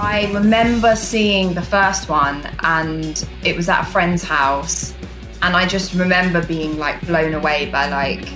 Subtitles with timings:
[0.00, 4.94] I remember seeing the first one, and it was at a friend's house,
[5.42, 8.28] and I just remember being like blown away by like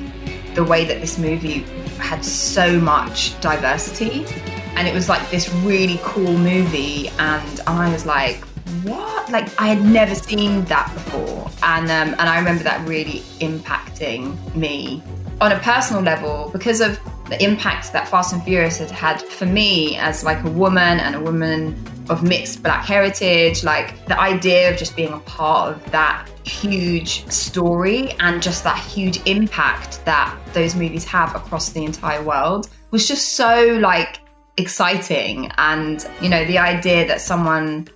[0.56, 1.60] the way that this movie
[1.98, 4.26] had so much diversity,
[4.74, 8.42] and it was like this really cool movie, and I was like,
[8.82, 9.30] what?
[9.30, 14.36] Like I had never seen that before, and um, and I remember that really impacting
[14.56, 15.00] me
[15.40, 16.98] on a personal level because of
[17.32, 21.14] the impact that Fast and Furious had had for me as like a woman and
[21.14, 25.90] a woman of mixed black heritage, like the idea of just being a part of
[25.92, 32.22] that huge story and just that huge impact that those movies have across the entire
[32.22, 34.20] world was just so like
[34.58, 35.50] exciting.
[35.56, 37.88] And you know the idea that someone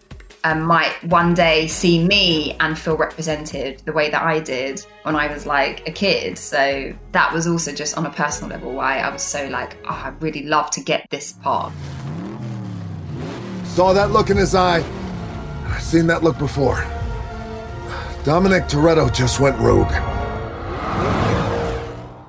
[0.47, 5.17] um, might one day see me and feel represented the way that I did when
[5.17, 6.39] I was like a kid.
[6.39, 10.03] So that was also just on a personal level why I was so like, oh,
[10.05, 11.73] I really love to get this part.
[13.65, 14.85] Saw that look in his eye.
[15.67, 16.77] I've seen that look before.
[18.25, 19.91] Dominic Toretto just went rogue.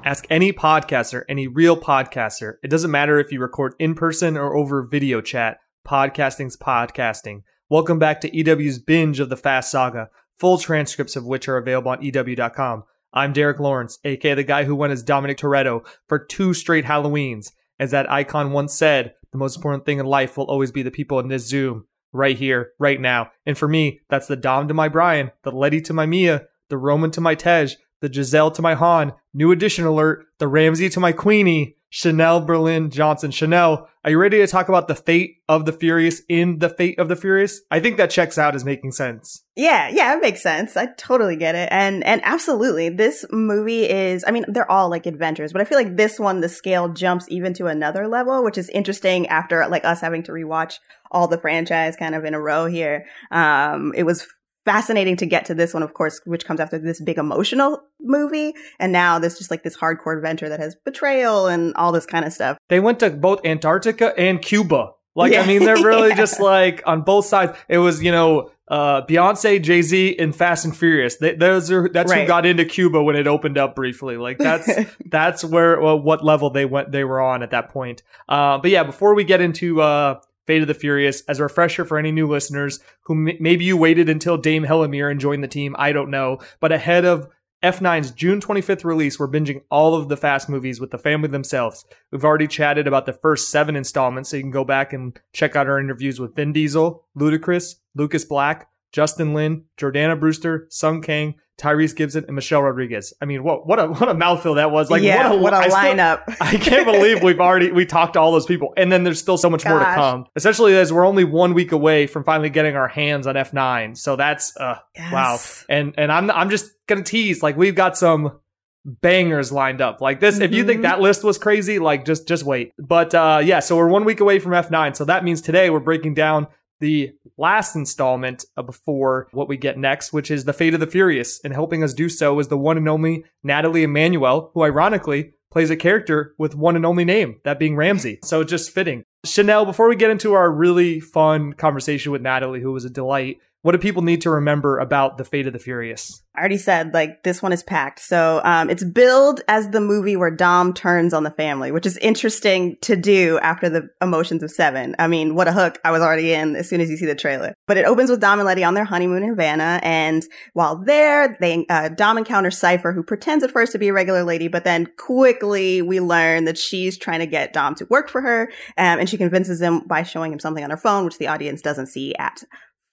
[0.03, 2.55] Ask any podcaster, any real podcaster.
[2.63, 5.57] It doesn't matter if you record in person or over video chat.
[5.87, 7.41] Podcasting's podcasting.
[7.69, 11.91] Welcome back to EW's binge of the Fast Saga, full transcripts of which are available
[11.91, 12.85] on EW.com.
[13.11, 17.51] I'm Derek Lawrence, aka the guy who went as Dominic Toretto for two straight Halloweens.
[17.77, 20.91] As that icon once said, the most important thing in life will always be the
[20.91, 23.31] people in this Zoom, right here, right now.
[23.45, 26.77] And for me, that's the Dom to my Brian, the Letty to my Mia, the
[26.77, 30.99] Roman to my Tej, the Giselle to my Han, new edition alert, the Ramsey to
[30.99, 33.31] my Queenie, Chanelle Berlin Johnson.
[33.31, 36.99] Chanelle, are you ready to talk about the fate of the Furious in the fate
[36.99, 37.61] of the Furious?
[37.71, 39.43] I think that checks out as making sense.
[39.55, 40.75] Yeah, yeah, it makes sense.
[40.75, 41.69] I totally get it.
[41.71, 42.89] And and absolutely.
[42.89, 46.41] This movie is I mean, they're all like adventures, but I feel like this one
[46.41, 50.31] the scale jumps even to another level, which is interesting after like us having to
[50.31, 50.79] rewatch
[51.09, 53.05] all the franchise kind of in a row here.
[53.31, 54.27] Um it was
[54.67, 58.53] fascinating to get to this one, of course, which comes after this big emotional movie.
[58.79, 62.25] And now there's just like this hardcore adventure that has betrayal and all this kind
[62.25, 62.57] of stuff.
[62.67, 64.91] They went to both Antarctica and Cuba.
[65.15, 65.41] Like, yeah.
[65.41, 66.17] I mean, they're really yeah.
[66.17, 67.57] just like on both sides.
[67.69, 71.15] It was, you know, uh, Beyonce, Jay Z, and Fast and Furious.
[71.15, 72.21] They, those are that's right.
[72.23, 74.17] who got into Cuba when it opened up briefly.
[74.17, 74.69] Like that's
[75.05, 78.03] that's where well, what level they went they were on at that point.
[78.27, 81.21] Uh, but yeah, before we get into uh, Fate of the Furious.
[81.27, 84.89] As a refresher for any new listeners who m- maybe you waited until Dame Helen
[84.89, 86.39] Mirren and joined the team, I don't know.
[86.59, 87.27] But ahead of
[87.63, 91.85] F9's June 25th release, we're binging all of the Fast movies with the family themselves.
[92.11, 95.55] We've already chatted about the first seven installments, so you can go back and check
[95.55, 101.35] out our interviews with Vin Diesel, Ludacris, Lucas Black, Justin Lin, Jordana Brewster, Sung Kang,
[101.57, 103.13] Tyrese Gibson, and Michelle Rodriguez.
[103.19, 104.91] I mean, what what a what a mouthful that was!
[104.91, 106.21] Like, yeah, what a, what a I lineup!
[106.23, 109.19] Still, I can't believe we've already we talked to all those people, and then there's
[109.19, 109.71] still so much Gosh.
[109.71, 110.25] more to come.
[110.35, 113.97] Essentially, as we're only one week away from finally getting our hands on F9.
[113.97, 115.11] So that's uh yes.
[115.11, 115.37] wow.
[115.67, 118.39] And and I'm I'm just gonna tease like we've got some
[118.85, 120.35] bangers lined up like this.
[120.35, 120.43] Mm-hmm.
[120.43, 120.83] If you think mm-hmm.
[120.83, 122.73] that list was crazy, like just just wait.
[122.77, 124.95] But uh yeah, so we're one week away from F9.
[124.95, 126.47] So that means today we're breaking down
[126.79, 131.39] the last installment before what we get next, which is The Fate of the Furious.
[131.43, 135.69] And helping us do so is the one and only Nathalie Emmanuel, who ironically plays
[135.69, 138.19] a character with one and only name, that being Ramsey.
[138.23, 139.03] So just fitting.
[139.25, 143.37] Chanelle, before we get into our really fun conversation with Nathalie, who was a delight,
[143.67, 146.23] what do people need to remember about The Fate of the Furious?
[146.33, 147.99] I already said like this one is packed.
[147.99, 151.97] So um, it's billed as the movie where Dom turns on the family, which is
[151.97, 154.95] interesting to do after the emotions of Seven.
[154.99, 155.79] I mean, what a hook!
[155.83, 157.53] I was already in as soon as you see the trailer.
[157.65, 160.23] But it opens with Dom and Letty on their honeymoon in Havana, and
[160.53, 164.23] while there, they uh, Dom encounters Cypher, who pretends at first to be a regular
[164.23, 168.21] lady, but then quickly we learn that she's trying to get Dom to work for
[168.21, 168.43] her,
[168.77, 171.61] um, and she convinces him by showing him something on her phone, which the audience
[171.61, 172.43] doesn't see at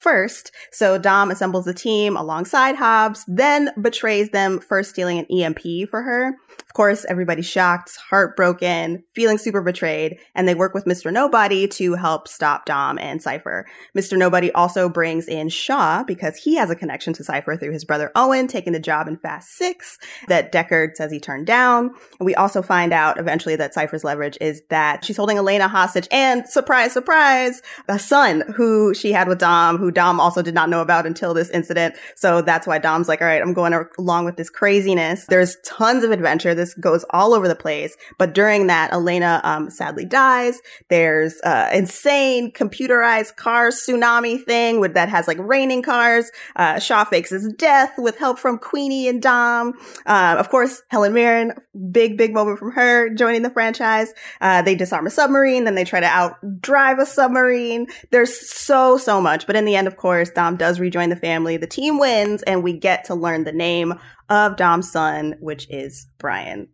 [0.04, 0.52] first.
[0.70, 6.02] So Dom assembles a team alongside Hobbs, then betrays them, first stealing an EMP for
[6.02, 6.36] her.
[6.74, 11.12] Course, everybody's shocked, heartbroken, feeling super betrayed, and they work with Mr.
[11.12, 13.64] Nobody to help stop Dom and Cypher.
[13.96, 14.18] Mr.
[14.18, 18.10] Nobody also brings in Shaw because he has a connection to Cypher through his brother
[18.16, 21.92] Owen taking the job in Fast Six that Deckard says he turned down.
[22.18, 26.08] And we also find out eventually that Cypher's leverage is that she's holding Elena hostage
[26.10, 30.68] and surprise, surprise, a son who she had with Dom, who Dom also did not
[30.68, 31.94] know about until this incident.
[32.16, 35.26] So that's why Dom's like, all right, I'm going along with this craziness.
[35.26, 36.52] There's tons of adventure.
[36.64, 37.94] This goes all over the place.
[38.18, 40.62] But during that, Elena um, sadly dies.
[40.88, 46.30] There's uh, insane computerized car tsunami thing with that has like raining cars.
[46.56, 49.74] Uh, Shaw fakes his death with help from Queenie and Dom.
[50.06, 51.52] Uh, of course, Helen Mirren,
[51.90, 54.14] big big moment from her joining the franchise.
[54.40, 57.88] Uh, they disarm a submarine, then they try to outdrive a submarine.
[58.10, 61.58] There's so so much, but in the end, of course, Dom does rejoin the family.
[61.58, 63.92] The team wins, and we get to learn the name
[64.28, 66.68] of Dom's son, which is Brian.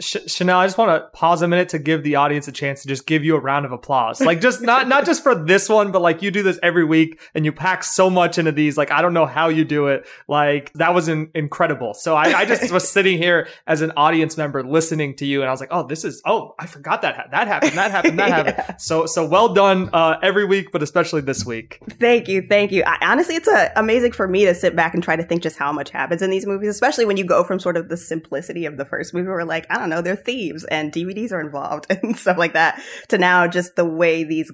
[0.00, 2.80] Ch- Chanelle, I just want to pause a minute to give the audience a chance
[2.82, 4.20] to just give you a round of applause.
[4.20, 7.20] Like just not not just for this one, but like you do this every week
[7.34, 8.78] and you pack so much into these.
[8.78, 10.06] Like I don't know how you do it.
[10.26, 11.92] Like that was in- incredible.
[11.92, 15.48] So I, I just was sitting here as an audience member listening to you, and
[15.48, 18.18] I was like, oh, this is oh, I forgot that ha- that happened, that happened,
[18.18, 18.56] that happened.
[18.58, 18.76] yeah.
[18.76, 21.80] So so well done uh, every week, but especially this week.
[22.00, 22.84] Thank you, thank you.
[22.86, 25.58] I, honestly, it's a, amazing for me to sit back and try to think just
[25.58, 28.64] how much happens in these movies, especially when you go from sort of the simplicity
[28.64, 31.86] of the first movie, where like I don't know, they're thieves and DVDs are involved
[31.90, 34.52] and stuff like that, to now just the way these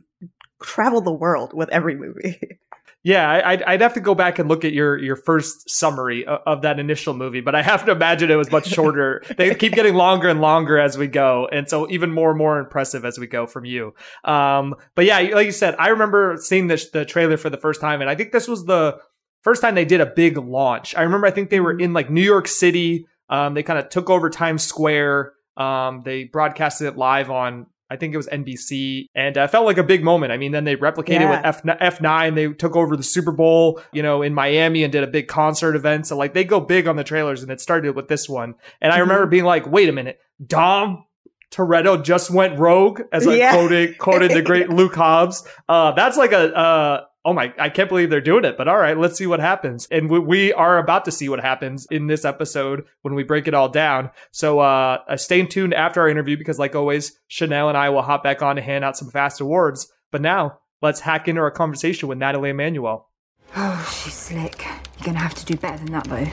[0.62, 2.40] travel the world with every movie.
[3.02, 6.40] Yeah, I'd, I'd have to go back and look at your your first summary of,
[6.44, 9.22] of, that initial movie, but I have to imagine it was much shorter.
[9.38, 12.58] they keep getting longer and longer as we go, and so even more and more
[12.58, 13.94] impressive as we go from you.
[14.22, 17.80] Um, but yeah, like you said, I remember seeing the the trailer for the first
[17.80, 18.98] time, and I think this was the
[19.40, 20.94] first time they did a big launch.
[20.94, 23.06] I remember I think they were in like New York City.
[23.30, 25.32] Um, they kind of took over Times Square.
[25.56, 29.78] Um, they broadcasted it live on, I think it was NBC, and uh, felt like
[29.78, 30.32] a big moment.
[30.32, 31.50] I mean, then they replicated yeah.
[31.50, 32.34] with F F9.
[32.34, 35.74] They took over the Super Bowl, you know, in Miami and did a big concert
[35.74, 36.06] event.
[36.06, 38.54] So like they go big on the trailers, and it started with this one.
[38.80, 39.02] And I mm-hmm.
[39.02, 41.04] remember being like, wait a minute, Dom
[41.50, 43.52] Toretto just went rogue, as I yeah.
[43.52, 45.44] quoted quoted the great Luke Hobbs.
[45.68, 48.56] Uh, that's like a uh, oh my, I can't believe they're doing it.
[48.56, 49.86] But all right, let's see what happens.
[49.90, 53.48] And we, we are about to see what happens in this episode when we break
[53.48, 54.10] it all down.
[54.30, 58.02] So uh, uh, stay tuned after our interview because, like always, Chanelle and I will
[58.02, 59.92] hop back on to hand out some fast awards.
[60.10, 63.08] But now let's hack into our conversation with Nathalie Emmanuel.
[63.56, 64.64] Oh, she's slick.
[64.64, 66.26] You're gonna have to do better than that, though.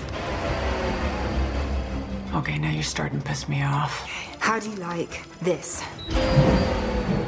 [2.38, 4.01] Okay, now you're starting to piss me off.
[4.40, 5.81] How do you like this?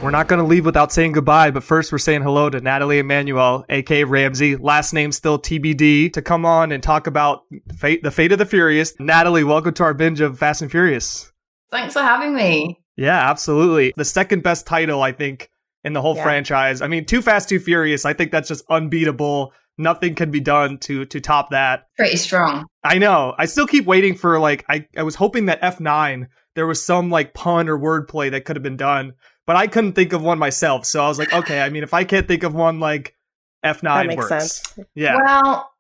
[0.01, 3.00] We're not going to leave without saying goodbye, but first we're saying hello to Nathalie
[3.00, 7.42] Emmanuel, aka Ramsey, last name still TBD, to come on and talk about
[7.78, 8.94] fate, the fate of the Furious.
[8.98, 11.34] Nathalie, welcome to our binge of Fast and Furious.
[11.69, 12.80] Thanks for having me.
[12.96, 13.94] Yeah, absolutely.
[13.98, 15.50] The second best title, I think,
[15.84, 16.24] in the whole yeah.
[16.24, 16.81] franchise.
[16.81, 18.06] I mean, Too Fast, Too Furious.
[18.06, 19.51] I think that's just unbeatable.
[19.78, 21.88] Nothing can be done to to top that.
[21.98, 22.68] Pretty strong.
[22.86, 23.36] I know.
[23.38, 27.10] I still keep waiting for like I, I was hoping that F9 there was some
[27.10, 29.13] like pun or wordplay that could have been done
[29.50, 30.86] but I couldn't think of one myself.
[30.86, 33.16] So I was like, okay, I mean, if I can't think of one, like
[33.66, 34.62] F9 that makes works.
[34.62, 34.80] Sense.
[34.94, 35.16] Yeah.
[35.16, 35.72] Well,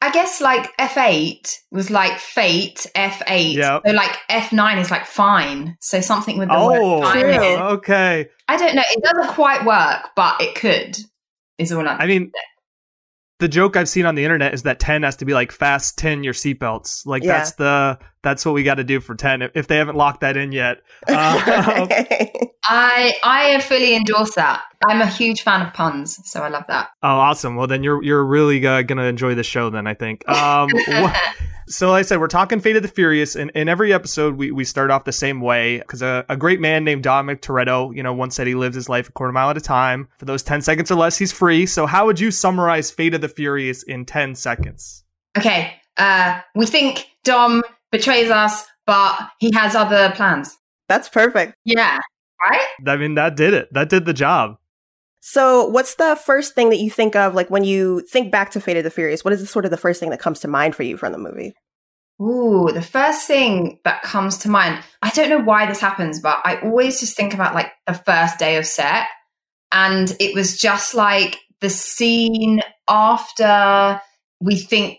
[0.00, 3.54] I guess like F8 was like fate, F8.
[3.54, 3.82] Yep.
[3.86, 5.76] So like F9 is like fine.
[5.80, 7.60] So something with the oh, word fine.
[7.74, 8.28] okay.
[8.48, 8.82] I don't know.
[8.90, 10.98] It doesn't quite work, but it could.
[11.58, 12.32] Is all I'm I mean,
[13.38, 15.96] the joke I've seen on the internet is that 10 has to be like fast
[15.96, 17.06] 10 your seatbelts.
[17.06, 17.34] Like yeah.
[17.34, 20.20] that's the that's what we got to do for 10 if, if, they haven't locked
[20.20, 20.78] that in yet.
[21.08, 21.86] Uh,
[22.64, 24.62] I I fully endorse that.
[24.86, 26.90] I'm a huge fan of puns, so I love that.
[27.02, 27.56] Oh, awesome.
[27.56, 30.28] Well, then you're you're really uh, going to enjoy the show then, I think.
[30.28, 30.70] Um,
[31.66, 34.52] so like I said, we're talking Fate of the Furious, and in every episode we,
[34.52, 38.02] we start off the same way because a, a, great man named Dominic Toretto, you
[38.02, 40.08] know, once said he lives his life a quarter mile at a time.
[40.18, 41.66] For those 10 seconds or less, he's free.
[41.66, 45.04] So how would you summarize Fate of the Furious in 10 seconds?
[45.36, 45.74] Okay.
[45.96, 50.56] Uh, we think Dom betrays us, but he has other plans.
[50.88, 51.54] That's perfect.
[51.64, 51.98] Yeah.
[52.42, 52.66] Right?
[52.86, 53.72] I mean, that did it.
[53.72, 54.56] That did the job.
[55.20, 58.60] So, what's the first thing that you think of, like when you think back to
[58.60, 59.24] Fate of the Furious?
[59.24, 61.12] What is the, sort of the first thing that comes to mind for you from
[61.12, 61.54] the movie?
[62.20, 66.38] Ooh, the first thing that comes to mind, I don't know why this happens, but
[66.44, 69.06] I always just think about like the first day of set.
[69.70, 74.00] And it was just like the scene after
[74.40, 74.98] we think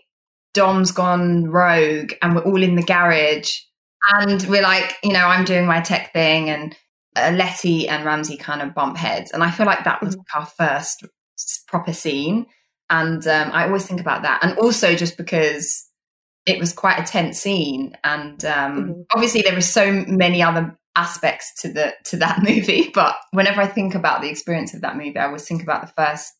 [0.53, 3.59] Dom's gone rogue and we're all in the garage.
[4.15, 6.75] And we're like, you know, I'm doing my tech thing and
[7.15, 9.31] uh, Letty and Ramsey kind of bump heads.
[9.31, 10.39] And I feel like that was mm-hmm.
[10.39, 11.05] our first
[11.67, 12.47] proper scene.
[12.89, 14.43] And um, I always think about that.
[14.43, 15.87] And also just because
[16.45, 19.01] it was quite a tense scene, and um, mm-hmm.
[19.13, 22.91] obviously there were so many other aspects to the to that movie.
[22.93, 25.93] But whenever I think about the experience of that movie, I always think about the
[25.93, 26.33] first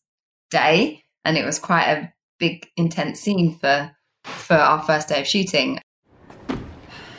[0.50, 3.90] day, and it was quite a big, intense scene for
[4.24, 5.80] for our first day of shooting.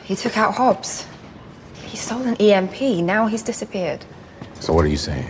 [0.04, 1.06] He took out Hobbs.
[1.84, 3.04] He stole an EMP.
[3.04, 4.04] Now he's disappeared.
[4.60, 5.28] So what are you saying?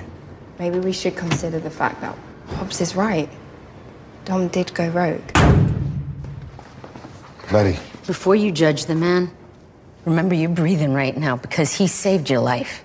[0.59, 2.17] Maybe we should consider the fact that
[2.49, 3.29] Hobbs is right.
[4.25, 5.23] Dom did go rogue.
[7.53, 7.79] Letty.
[8.07, 9.31] Before you judge the man,
[10.05, 12.85] remember you're breathing right now because he saved your life.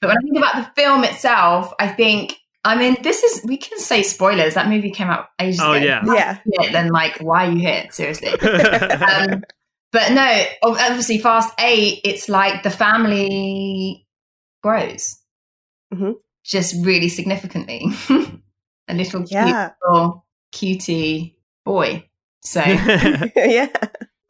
[0.00, 3.56] But when I think about the film itself, I think I mean, this is we
[3.56, 4.54] can say spoilers.
[4.54, 5.84] That movie came out ages oh, ago.
[5.84, 6.70] yeah, yeah.
[6.70, 7.88] then like, why are you here?
[7.90, 8.28] Seriously.
[8.40, 9.42] um,
[9.90, 12.00] but no, obviously, Fast Eight.
[12.04, 14.06] It's like the family
[14.62, 15.18] grows,
[15.92, 16.12] mm-hmm.
[16.44, 17.86] just really significantly.
[18.88, 19.44] A little yeah.
[19.44, 22.08] cute little cutie boy.
[22.44, 22.60] So
[23.36, 23.68] yeah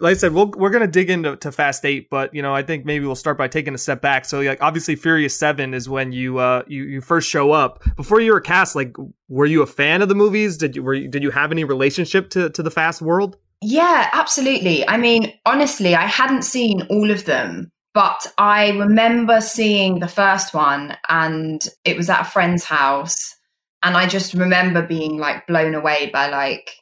[0.02, 2.42] like I said, we we are going to dig into to Fast Eight, but you
[2.42, 4.24] know, I think maybe we'll start by taking a step back.
[4.24, 7.84] So, like, obviously, Furious Seven is when you uh you, you first show up.
[7.94, 8.96] Before you were cast, like,
[9.28, 10.56] were you a fan of the movies?
[10.56, 13.36] Did you were you, did you have any relationship to to the Fast world?
[13.62, 14.86] Yeah, absolutely.
[14.88, 20.52] I mean, honestly, I hadn't seen all of them, but I remember seeing the first
[20.52, 23.36] one, and it was at a friend's house,
[23.84, 26.72] and I just remember being like blown away by like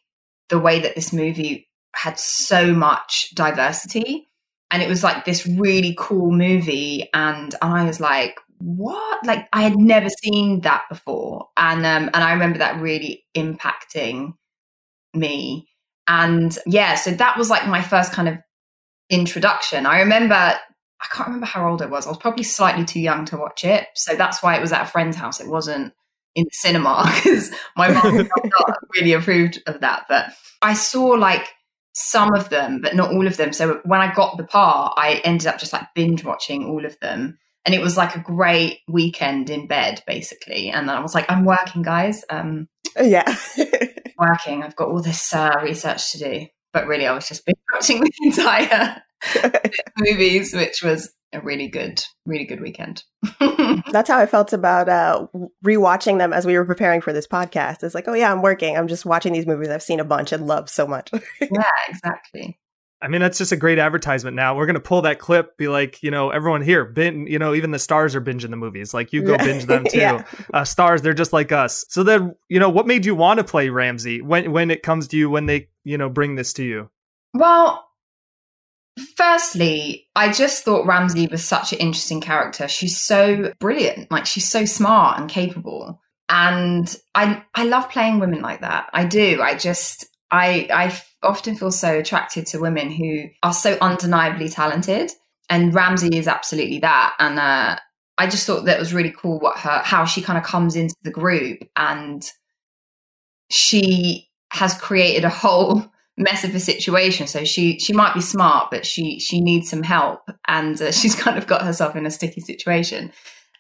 [0.49, 4.29] the way that this movie had so much diversity.
[4.71, 7.09] And it was like this really cool movie.
[7.13, 9.27] And and i was like what?
[9.27, 11.49] Like i had never seen that before.
[11.57, 14.35] And um and i remember that really impacting
[15.15, 15.69] me.
[16.07, 18.39] And yeah so that was like my first kind of
[19.09, 19.87] introduction.
[19.87, 22.07] I remember i can't remember how old i was.
[22.07, 23.89] I was probably slightly too young to watch it.
[23.95, 25.41] So that's why it was at a friend's house.
[25.41, 25.93] It wasn't
[26.37, 28.29] in the cinema because my mom
[28.95, 30.05] really approved of that.
[30.09, 30.33] But
[30.63, 31.49] i saw like
[31.93, 33.53] some of them, but not all of them.
[33.53, 36.99] So when I got the part, I ended up just like binge watching all of
[37.01, 37.39] them.
[37.67, 40.71] And it was like a great weekend in bed, basically.
[40.71, 42.25] And then I was like, I'm working, guys.
[42.31, 42.69] Um,
[43.01, 43.37] yeah.
[44.19, 44.63] working.
[44.63, 46.47] I've got all this uh, research to do.
[46.73, 49.03] But really, I was just binge watching the entire
[49.99, 53.05] movies, which was a really good, really good weekend.
[53.93, 55.27] That's how I felt about uh,
[55.65, 57.83] rewatching them as we were preparing for this podcast.
[57.83, 58.77] It's like, oh yeah, I'm working.
[58.77, 61.11] I'm just watching these movies I've seen a bunch and love so much.
[61.41, 62.59] yeah, exactly.
[63.03, 64.55] I mean, that's just a great advertisement now.
[64.55, 67.55] We're going to pull that clip, be like, you know, everyone here, bin, you know,
[67.55, 68.93] even the stars are binging the movies.
[68.93, 69.99] Like, you go binge them too.
[69.99, 70.25] yeah.
[70.53, 71.87] uh, stars, they're just like us.
[71.89, 75.09] So then, you know, what made you want to play Ramsey when, when it comes
[75.09, 76.91] to you, when they, you know, bring this to you?
[77.33, 77.90] Well,
[79.17, 82.69] Firstly, I just thought Ramsey was such an interesting character.
[82.69, 84.11] She's so brilliant.
[84.11, 86.01] Like she's so smart and capable.
[86.29, 88.91] And I I love playing women like that.
[88.93, 89.41] I do.
[89.43, 95.11] I just I I often feel so attracted to women who are so undeniably talented.
[95.49, 97.15] And Ramsey is absolutely that.
[97.19, 97.77] And uh,
[98.19, 100.95] I just thought that was really cool what her how she kind of comes into
[101.03, 102.23] the group and
[103.51, 105.90] she has created a whole
[106.21, 107.27] mess of a situation.
[107.27, 111.15] So she she might be smart, but she she needs some help, and uh, she's
[111.15, 113.13] kind of got herself in a sticky situation.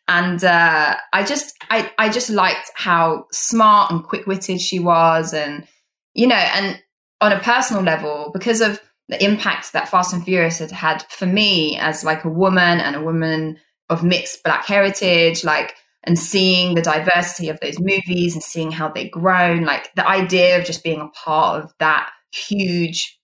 [0.06, 5.32] And uh, I just I I just liked how smart and quick witted she was,
[5.32, 5.66] and
[6.14, 6.80] you know, and
[7.20, 11.26] on a personal level, because of the impact that Fast and Furious had had for
[11.26, 15.74] me as like a woman and a woman of mixed black heritage, like
[16.04, 20.58] and seeing the diversity of those movies and seeing how they've grown, like the idea
[20.58, 23.18] of just being a part of that huge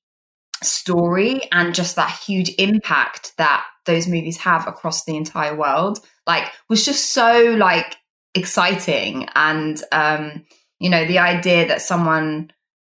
[0.62, 6.50] story and just that huge impact that those movies have across the entire world like
[6.68, 7.96] was just so like
[8.34, 9.28] exciting.
[9.34, 10.44] And um
[10.78, 12.50] you know the idea that someone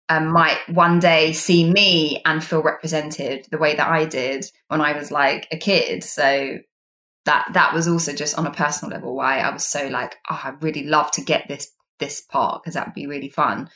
[0.09, 4.79] um, might one day see me and feel represented the way that I did when
[4.79, 6.03] I was like a kid.
[6.03, 6.59] So
[7.25, 10.39] that that was also just on a personal level why I was so like oh
[10.43, 13.69] I really love to get this this part because that would be really fun.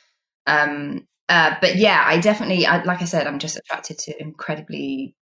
[0.46, 5.16] Um uh, but yeah, I definitely, I, like I said, I'm just attracted to incredibly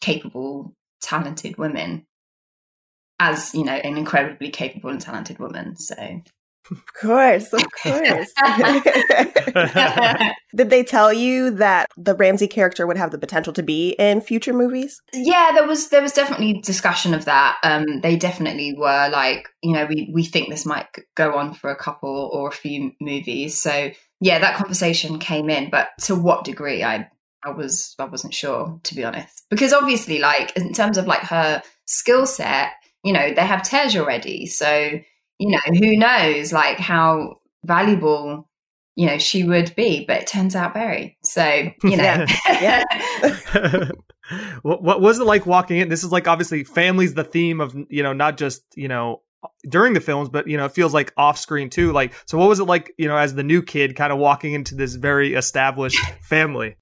[0.00, 2.06] capable, talented women
[3.20, 5.76] as, you know, an incredibly capable and talented woman.
[5.76, 5.94] So.
[6.70, 8.32] Of course, of course.
[10.54, 14.20] Did they tell you that the Ramsey character would have the potential to be in
[14.20, 15.00] future movies?
[15.14, 17.56] Yeah, there was there was definitely discussion of that.
[17.62, 21.70] Um, they definitely were like, you know, we we think this might go on for
[21.70, 23.58] a couple or a few movies.
[23.58, 23.90] So
[24.20, 27.08] yeah, that conversation came in, but to what degree I
[27.44, 29.44] I was I wasn't sure to be honest.
[29.50, 32.72] Because obviously like in terms of like her skill set,
[33.04, 34.46] you know, they have Tej already.
[34.46, 35.00] So,
[35.38, 38.48] you know, who knows like how valuable
[38.98, 41.16] you know, she would be, but it turns out very.
[41.22, 42.26] So, you know.
[42.48, 42.82] yeah.
[44.62, 45.88] what, what was it like walking in?
[45.88, 49.22] This is like obviously family's the theme of, you know, not just, you know,
[49.68, 51.92] during the films, but you know, it feels like off screen too.
[51.92, 54.52] Like, so what was it like, you know, as the new kid kind of walking
[54.52, 56.76] into this very established family?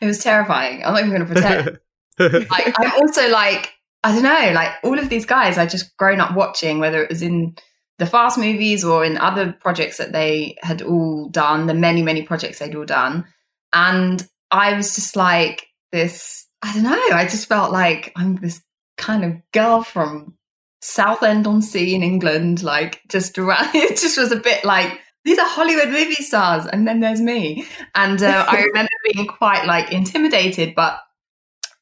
[0.00, 0.84] It was terrifying.
[0.84, 1.78] I'm not even going to pretend.
[2.50, 3.72] like, I'm also like,
[4.04, 7.08] I don't know, like all of these guys I just grown up watching, whether it
[7.08, 7.56] was in
[7.98, 12.22] the Fast movies or in other projects that they had all done, the many, many
[12.22, 13.24] projects they'd all done.
[13.72, 18.60] And I was just like this, I don't know, I just felt like I'm this
[18.96, 20.36] kind of girl from
[20.82, 25.38] Southend on Sea in England, like just around, it just was a bit like, these
[25.38, 27.64] are Hollywood movie stars, and then there's me.
[27.94, 30.98] And uh, I remember being quite like intimidated, but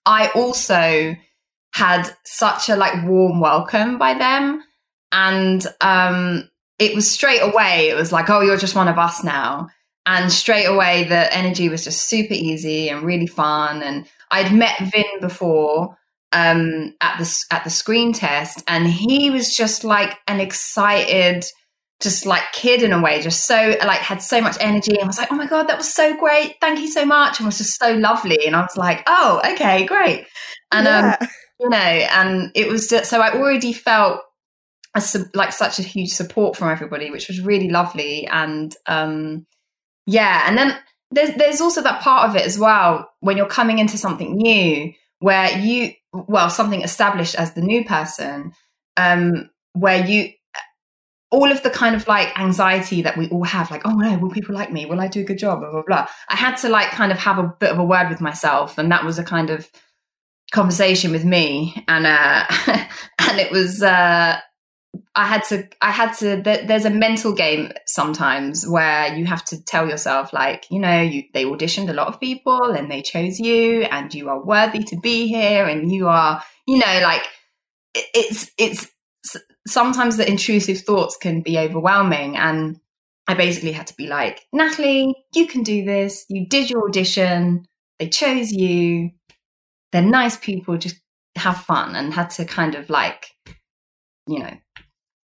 [0.05, 1.17] I also
[1.73, 4.63] had such a like warm welcome by them
[5.13, 9.23] and um, it was straight away it was like oh you're just one of us
[9.23, 9.69] now
[10.07, 14.79] and straight away the energy was just super easy and really fun and i'd met
[14.91, 15.97] vin before
[16.33, 21.45] um, at the at the screen test and he was just like an excited
[22.01, 25.07] just like kid in a way just so like had so much energy and I
[25.07, 27.59] was like oh my god that was so great thank you so much and was
[27.59, 30.27] just so lovely and i was like oh okay great
[30.73, 31.17] and um, yeah.
[31.21, 31.29] um
[31.61, 34.23] you know and it was just so i already felt
[34.95, 35.03] a,
[35.35, 38.27] like such a huge support from everybody, which was really lovely.
[38.27, 39.47] And um,
[40.07, 40.77] yeah, and then
[41.11, 44.93] there's there's also that part of it as well when you're coming into something new
[45.19, 48.53] where you well something established as the new person
[48.97, 50.31] um, where you
[51.31, 54.31] all of the kind of like anxiety that we all have like oh no will
[54.31, 54.87] people like me?
[54.87, 55.61] Will i do a good job?
[55.61, 56.07] blah blah blah.
[56.29, 58.91] I had to like kind of have a bit of a word with myself and
[58.91, 59.71] that was a kind of
[60.53, 62.45] conversation with me and uh
[63.19, 64.41] and it was uh
[65.15, 69.63] I had to, I had to, there's a mental game sometimes where you have to
[69.65, 73.39] tell yourself, like, you know, you, they auditioned a lot of people and they chose
[73.39, 77.23] you and you are worthy to be here and you are, you know, like,
[77.95, 78.89] it's, it's,
[79.67, 82.37] sometimes the intrusive thoughts can be overwhelming.
[82.37, 82.79] And
[83.27, 86.25] I basically had to be like, Nathalie, you can do this.
[86.29, 87.67] You did your audition.
[87.99, 89.11] They chose you.
[89.93, 90.79] They're nice people.
[90.79, 91.01] Just
[91.37, 93.27] have fun and had to kind of like,
[94.31, 94.57] you know,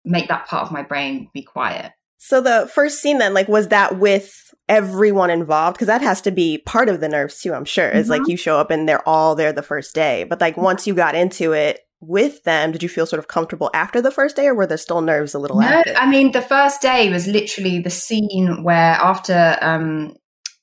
[0.03, 1.91] make that part of my brain be quiet.
[2.17, 5.75] So the first scene then, like, was that with everyone involved?
[5.75, 7.89] Because that has to be part of the nerves too, I'm sure.
[7.89, 8.23] Is mm-hmm.
[8.23, 10.23] like you show up and they're all there the first day.
[10.23, 13.69] But like once you got into it with them, did you feel sort of comfortable
[13.73, 15.93] after the first day or were there still nerves a little no, after?
[15.95, 20.15] I mean, the first day was literally the scene where after um,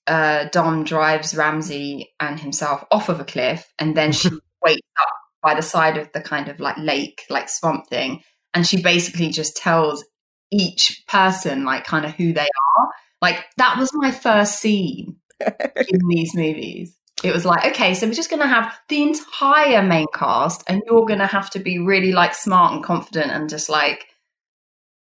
[0.06, 4.28] uh, Dom drives Ramsey and himself off of a cliff and then she
[4.62, 5.08] wakes up
[5.44, 8.22] by the side of the kind of like lake, like swamp thing
[8.54, 10.04] and she basically just tells
[10.50, 12.88] each person like kind of who they are.
[13.20, 16.96] Like that was my first scene in these movies.
[17.22, 20.82] It was like, okay, so we're just going to have the entire main cast, and
[20.86, 24.04] you're going to have to be really like smart and confident and just like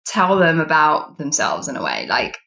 [0.06, 2.08] tell them about themselves in a way.
[2.08, 2.38] Like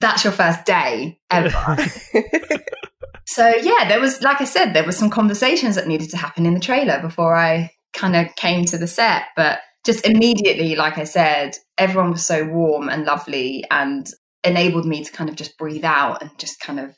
[0.00, 1.76] that's your first day ever.
[3.26, 6.46] so yeah, there was, like I said, there were some conversations that needed to happen
[6.46, 10.98] in the trailer before I kind of came to the set, but just immediately, like
[10.98, 14.06] I said, everyone was so warm and lovely and
[14.42, 16.94] enabled me to kind of just breathe out and just kind of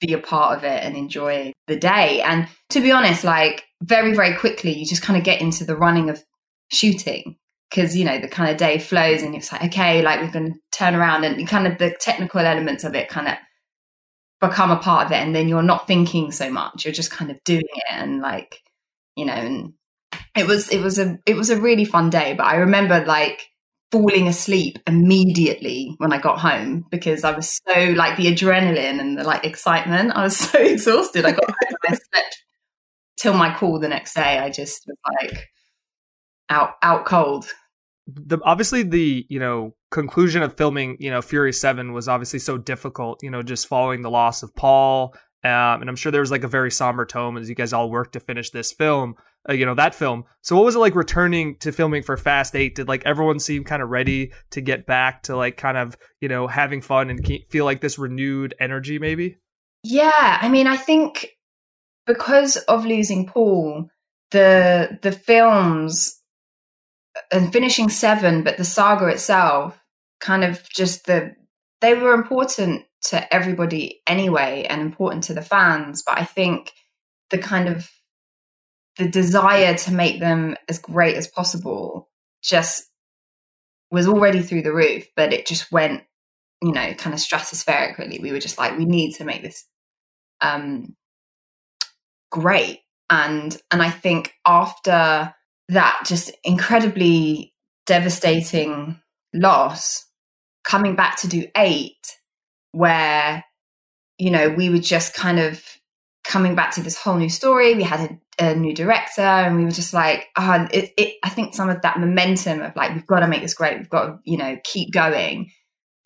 [0.00, 2.22] be a part of it and enjoy the day.
[2.22, 5.76] And to be honest, like very, very quickly, you just kind of get into the
[5.76, 6.22] running of
[6.70, 7.36] shooting
[7.70, 10.52] because, you know, the kind of day flows and it's like, okay, like we're going
[10.52, 13.34] to turn around and kind of the technical elements of it kind of
[14.40, 15.16] become a part of it.
[15.16, 18.60] And then you're not thinking so much, you're just kind of doing it and like,
[19.16, 19.74] you know, and
[20.36, 23.48] it was it was a it was a really fun day but i remember like
[23.90, 29.16] falling asleep immediately when i got home because i was so like the adrenaline and
[29.18, 30.12] the like excitement.
[30.14, 31.24] I was so exhausted.
[31.24, 32.44] I got home i slept
[33.16, 34.38] till my call the next day.
[34.38, 35.48] I just was like
[36.50, 37.46] out out cold
[38.06, 42.58] the obviously the you know conclusion of filming you know fury 7 was obviously so
[42.58, 45.14] difficult you know just following the loss of paul
[45.44, 47.90] um, and i'm sure there was like a very somber tone as you guys all
[47.90, 49.14] worked to finish this film
[49.48, 50.24] uh, you know that film.
[50.42, 52.74] So what was it like returning to filming for Fast Eight?
[52.74, 56.28] Did like everyone seem kind of ready to get back to like kind of you
[56.28, 59.36] know having fun and feel like this renewed energy maybe?
[59.82, 61.28] Yeah, I mean, I think
[62.06, 63.88] because of losing Paul,
[64.30, 66.20] the the films
[67.30, 69.78] and finishing seven, but the saga itself
[70.20, 71.34] kind of just the
[71.80, 76.02] they were important to everybody anyway and important to the fans.
[76.06, 76.72] But I think
[77.30, 77.90] the kind of
[78.96, 82.08] the desire to make them as great as possible
[82.42, 82.84] just
[83.90, 86.02] was already through the roof, but it just went,
[86.62, 87.98] you know, kind of stratospheric.
[87.98, 89.66] Really, we were just like, we need to make this
[90.40, 90.96] um,
[92.30, 92.80] great.
[93.10, 95.34] And and I think after
[95.68, 97.54] that, just incredibly
[97.86, 99.00] devastating
[99.32, 100.04] loss,
[100.64, 102.18] coming back to do eight,
[102.72, 103.44] where
[104.18, 105.62] you know we were just kind of
[106.24, 107.74] coming back to this whole new story.
[107.74, 111.28] We had a, a new director, and we were just like, oh, it, it, I
[111.28, 113.78] think some of that momentum of like, we've got to make this great.
[113.78, 115.50] We've got to, you know, keep going.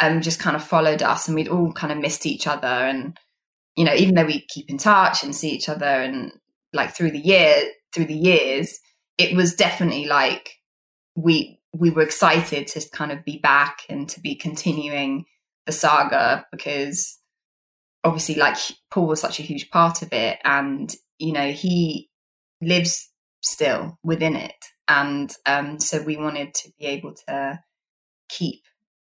[0.00, 2.66] Um, just kind of followed us, and we'd all kind of missed each other.
[2.66, 3.16] And
[3.76, 6.32] you know, even though we keep in touch and see each other, and
[6.72, 7.54] like through the year,
[7.92, 8.78] through the years,
[9.18, 10.54] it was definitely like
[11.16, 15.26] we we were excited to kind of be back and to be continuing
[15.66, 17.18] the saga because
[18.04, 18.56] obviously like
[18.90, 22.08] Paul was such a huge part of it and you know he
[22.62, 24.64] lives still within it.
[24.86, 27.60] And um, so we wanted to be able to
[28.28, 28.62] keep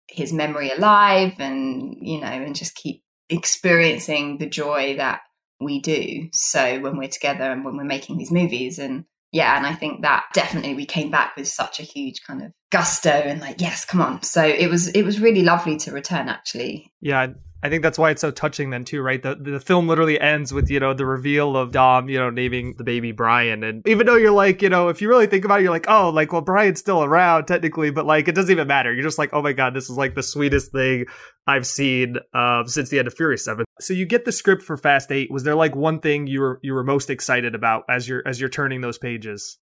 [0.08, 5.20] his memory alive and you know and just keep experiencing the joy that
[5.60, 6.28] we do.
[6.32, 10.02] So when we're together and when we're making these movies and yeah and i think
[10.02, 13.84] that definitely we came back with such a huge kind of gusto and like yes
[13.84, 14.22] come on.
[14.22, 16.90] So it was it was really lovely to return actually.
[17.00, 17.28] Yeah
[17.64, 19.22] I think that's why it's so touching then too, right?
[19.22, 22.74] The the film literally ends with, you know, the reveal of Dom, you know, naming
[22.76, 23.62] the baby Brian.
[23.62, 25.88] And even though you're like, you know, if you really think about it, you're like,
[25.88, 28.92] oh, like, well, Brian's still around technically, but like it doesn't even matter.
[28.92, 31.06] You're just like, oh my God, this is like the sweetest thing
[31.46, 33.64] I've seen uh, since the end of Furious Seven.
[33.80, 35.30] So you get the script for Fast Eight.
[35.30, 38.40] Was there like one thing you were you were most excited about as you're as
[38.40, 39.58] you're turning those pages?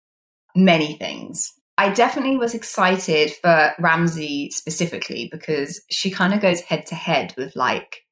[0.56, 1.52] Many things.
[1.80, 7.32] I definitely was excited for Ramsey specifically because she kind of goes head to head
[7.38, 8.04] with like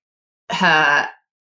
[0.50, 1.06] her,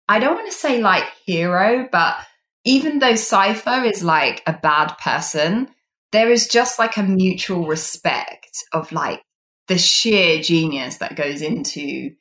[0.09, 2.17] I don't want to say like hero, but
[2.65, 5.69] even though Cypher is like a bad person,
[6.13, 9.21] there is just like a mutual respect of like
[9.67, 12.13] the sheer genius that goes into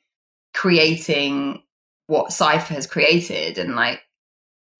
[0.52, 1.62] creating
[2.08, 4.02] what Cypher has created and like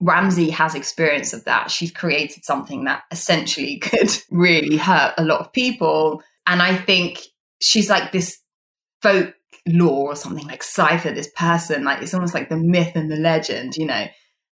[0.00, 1.70] Ramsey has experience of that.
[1.70, 6.22] She's created something that essentially could really hurt a lot of people.
[6.46, 7.20] And I think
[7.60, 8.38] she's like this
[9.02, 9.34] folk
[9.66, 13.16] lore or something like Cypher, this person, like it's almost like the myth and the
[13.16, 14.06] legend, you know.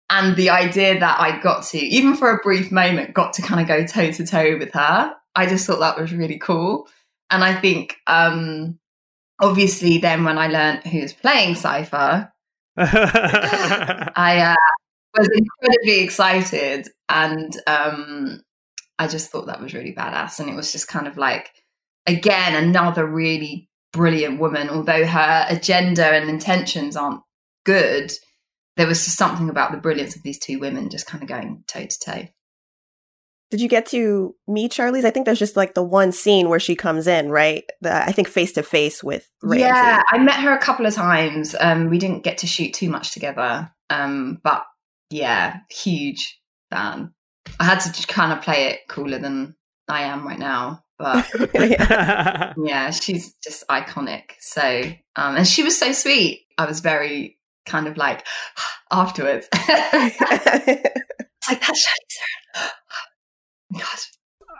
[0.09, 3.61] And the idea that I got to, even for a brief moment, got to kind
[3.61, 6.87] of go toe to toe with her, I just thought that was really cool.
[7.29, 8.77] And I think, um,
[9.41, 12.31] obviously, then when I learned who's playing Cypher,
[12.77, 14.55] I uh,
[15.17, 18.41] was incredibly excited and um,
[19.01, 20.39] I just thought that was really badass.
[20.39, 21.49] And it was just kind of like,
[22.05, 24.69] again, another really brilliant woman.
[24.69, 27.21] Although her agenda and intentions aren't
[27.65, 28.11] good,
[28.77, 31.63] there was just something about the brilliance of these two women just kind of going
[31.67, 32.27] toe to toe.
[33.49, 35.03] Did you get to meet Charlize?
[35.03, 37.63] I think there's just like the one scene where she comes in, right?
[37.81, 39.65] The, I think face to face with Ramsey.
[39.65, 41.55] Yeah, I met her a couple of times.
[41.59, 44.63] Um, we didn't get to shoot too much together, um, but
[45.11, 47.13] yeah, huge fan.
[47.59, 49.55] I had to kind of play it cooler than
[49.87, 51.29] I am right now, but
[52.57, 54.31] yeah, she's just iconic.
[54.39, 54.83] So,
[55.15, 56.45] um, and she was so sweet.
[56.57, 58.25] I was very kind of like
[58.91, 59.47] afterwards.
[59.51, 60.21] it's
[61.49, 62.69] like that's Charlize
[63.79, 63.99] God,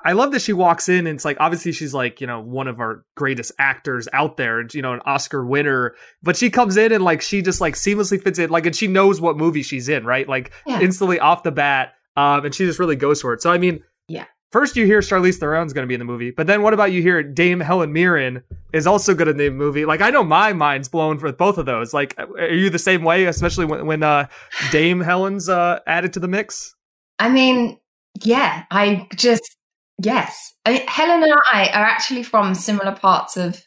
[0.04, 2.68] I love that she walks in and it's like obviously she's like, you know, one
[2.68, 6.78] of our greatest actors out there and you know, an Oscar winner, but she comes
[6.78, 9.64] in and like she just like seamlessly fits in like and she knows what movie
[9.64, 10.28] she's in, right?
[10.28, 10.80] Like yeah.
[10.80, 11.94] instantly off the bat.
[12.18, 13.42] Um and she just really goes for it.
[13.42, 14.26] So I mean, yeah.
[14.52, 16.92] First you hear Charlize Theron's going to be in the movie, but then what about
[16.92, 19.86] you hear Dame Helen Mirren is also going to be in the movie?
[19.86, 21.94] Like I know my mind's blown for both of those.
[21.94, 24.28] Like are you the same way especially when when uh
[24.72, 26.76] Dame Helen's uh added to the mix?
[27.20, 27.80] I mean,
[28.24, 29.58] yeah, I just
[30.04, 30.54] Yes.
[30.66, 33.64] I mean, Helen and I are actually from similar parts of.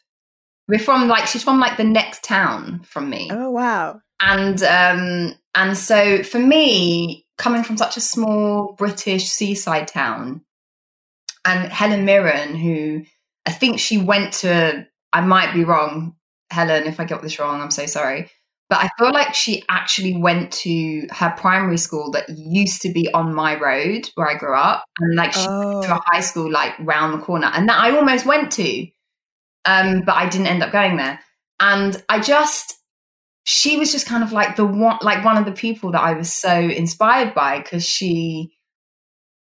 [0.67, 3.29] We're from like she's from like the next town from me.
[3.31, 4.01] Oh wow!
[4.19, 10.41] And um and so for me, coming from such a small British seaside town,
[11.45, 13.03] and Helen Mirren, who
[13.45, 16.15] I think she went to, I might be wrong,
[16.49, 18.31] Helen, if I got this wrong, I'm so sorry.
[18.67, 23.11] But I feel like she actually went to her primary school that used to be
[23.13, 25.69] on my road where I grew up, and like she oh.
[25.69, 26.01] went to a oh.
[26.05, 28.87] high school like round the corner, and that I almost went to,
[29.65, 31.19] um, but I didn't end up going there.
[31.59, 32.75] And I just,
[33.43, 36.13] she was just kind of like the one, like one of the people that I
[36.13, 38.51] was so inspired by because she,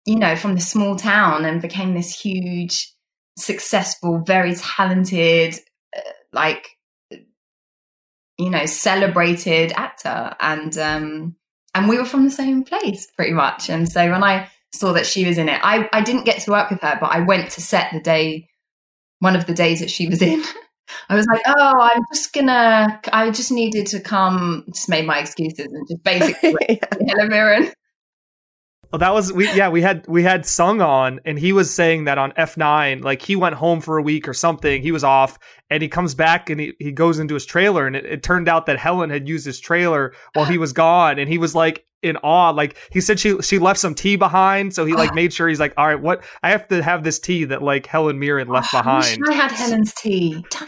[0.05, 2.91] you know, from the small town and became this huge,
[3.37, 5.59] successful, very talented,
[5.95, 6.01] uh,
[6.33, 6.69] like
[8.41, 10.35] you know, celebrated actor.
[10.39, 11.35] And um,
[11.75, 13.69] and we were from the same place pretty much.
[13.69, 16.51] And so when I saw that she was in it, I, I didn't get to
[16.51, 18.49] work with her, but I went to set the day,
[19.19, 20.43] one of the days that she was in.
[21.09, 22.99] I was like, oh, I'm just gonna.
[23.13, 24.65] I just needed to come.
[24.73, 27.71] Just made my excuses and just basically Helen Mirren.
[28.91, 29.45] Well, that was we.
[29.53, 33.01] Yeah, we had we had Sung on, and he was saying that on F nine,
[33.01, 34.81] like he went home for a week or something.
[34.81, 37.95] He was off, and he comes back and he, he goes into his trailer, and
[37.95, 41.29] it, it turned out that Helen had used his trailer while he was gone, and
[41.29, 42.49] he was like in awe.
[42.49, 45.59] Like he said, she she left some tea behind, so he like made sure he's
[45.59, 48.73] like, all right, what I have to have this tea that like Helen Mirren left
[48.73, 49.23] oh, behind.
[49.27, 50.43] I, I had Helen's tea.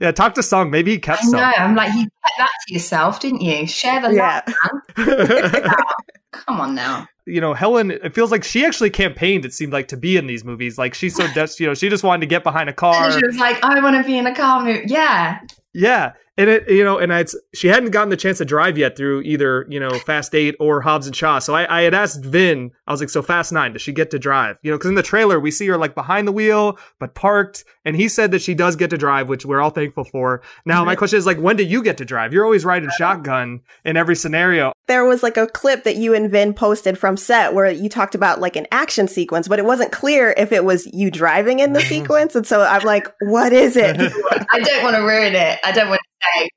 [0.00, 0.70] yeah, talk to Sung.
[0.70, 1.30] Maybe he kept I know.
[1.38, 1.52] some.
[1.56, 3.66] I'm like, you kept that to yourself, didn't you?
[3.66, 4.42] Share the Yeah.
[4.46, 5.74] love, man.
[6.46, 7.06] Come on now.
[7.26, 10.26] you know, Helen, it feels like she actually campaigned, it seemed like, to be in
[10.26, 10.78] these movies.
[10.78, 13.04] Like, she's so, des- you know, she just wanted to get behind a car.
[13.04, 14.84] And she was like, I want to be in a car movie.
[14.86, 15.40] Yeah.
[15.72, 16.12] Yeah.
[16.36, 19.22] And it, you know, and it's, she hadn't gotten the chance to drive yet through
[19.22, 21.38] either, you know, Fast 8 or Hobbs and Shaw.
[21.38, 24.10] So I, I had asked Vin, I was like, so Fast 9, does she get
[24.12, 24.58] to drive?
[24.62, 27.64] You know, because in the trailer, we see her like behind the wheel, but parked.
[27.84, 30.42] And he said that she does get to drive, which we're all thankful for.
[30.64, 30.98] Now, my mm-hmm.
[30.98, 32.32] question is like, when do you get to drive?
[32.32, 34.72] You're always riding uh, shotgun in every scenario.
[34.86, 38.14] There was like a clip that you and Vin posted from set where you talked
[38.14, 41.72] about like an action sequence, but it wasn't clear if it was you driving in
[41.72, 42.34] the sequence.
[42.34, 43.96] And so I'm like, what is it?
[44.50, 45.58] I don't want to ruin it.
[45.64, 46.48] I don't want say.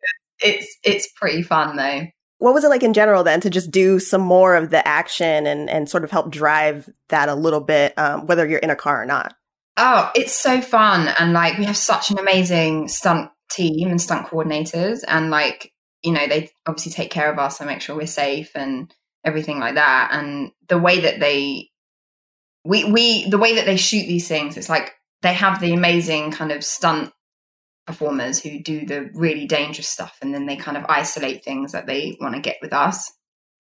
[0.41, 2.07] It's it's pretty fun though.
[2.43, 5.47] what was it like in general then to just do some more of the action
[5.47, 8.75] and, and sort of help drive that a little bit, um, whether you're in a
[8.75, 9.33] car or not?
[9.77, 11.07] Oh, it's so fun.
[11.17, 15.05] And like, we have such an amazing stunt team and stunt coordinators.
[15.07, 15.71] And like,
[16.01, 19.61] you know, they obviously take care of us and make sure we're safe and everything
[19.61, 20.09] like that.
[20.11, 21.69] And the way that they,
[22.65, 26.31] we, we, the way that they shoot these things, it's like they have the amazing
[26.31, 27.13] kind of stunt
[27.85, 30.17] performers who do the really dangerous stuff.
[30.21, 33.11] And then they kind of isolate things that they want to get with us.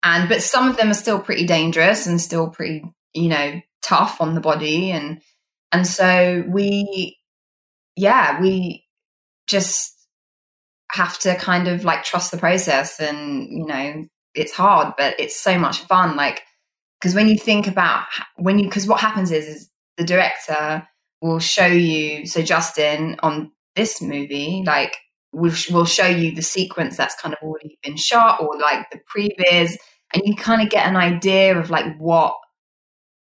[0.02, 4.20] And, but some of them are still pretty dangerous and still pretty, you know, tough
[4.20, 5.20] on the body and,
[5.72, 7.18] and so we,
[7.96, 8.86] yeah, we
[9.46, 9.94] just
[10.92, 13.00] have to kind of like trust the process.
[13.00, 14.04] And, you know,
[14.34, 16.16] it's hard, but it's so much fun.
[16.16, 16.42] Like,
[17.00, 20.86] because when you think about when you, because what happens is, is the director
[21.20, 24.94] will show you, so Justin on this movie, like,
[25.32, 29.00] will will show you the sequence that's kind of already been shot or like the
[29.10, 29.76] previs,
[30.12, 32.34] and you kind of get an idea of like what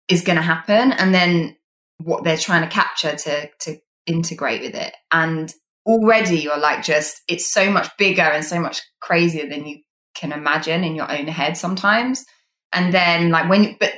[0.09, 0.93] is going to happen.
[0.93, 1.57] And then
[1.99, 5.53] what they're trying to capture to to integrate with it and
[5.87, 9.79] already you're like just it's so much bigger and so much crazier than you
[10.15, 12.25] can imagine in your own head sometimes
[12.73, 13.93] and then like when but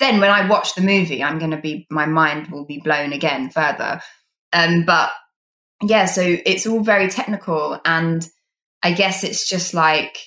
[0.00, 3.12] then when i watch the movie i'm going to be my mind will be blown
[3.12, 4.00] again further
[4.52, 5.10] um but
[5.82, 8.28] yeah so it's all very technical and
[8.82, 10.18] i guess it's just like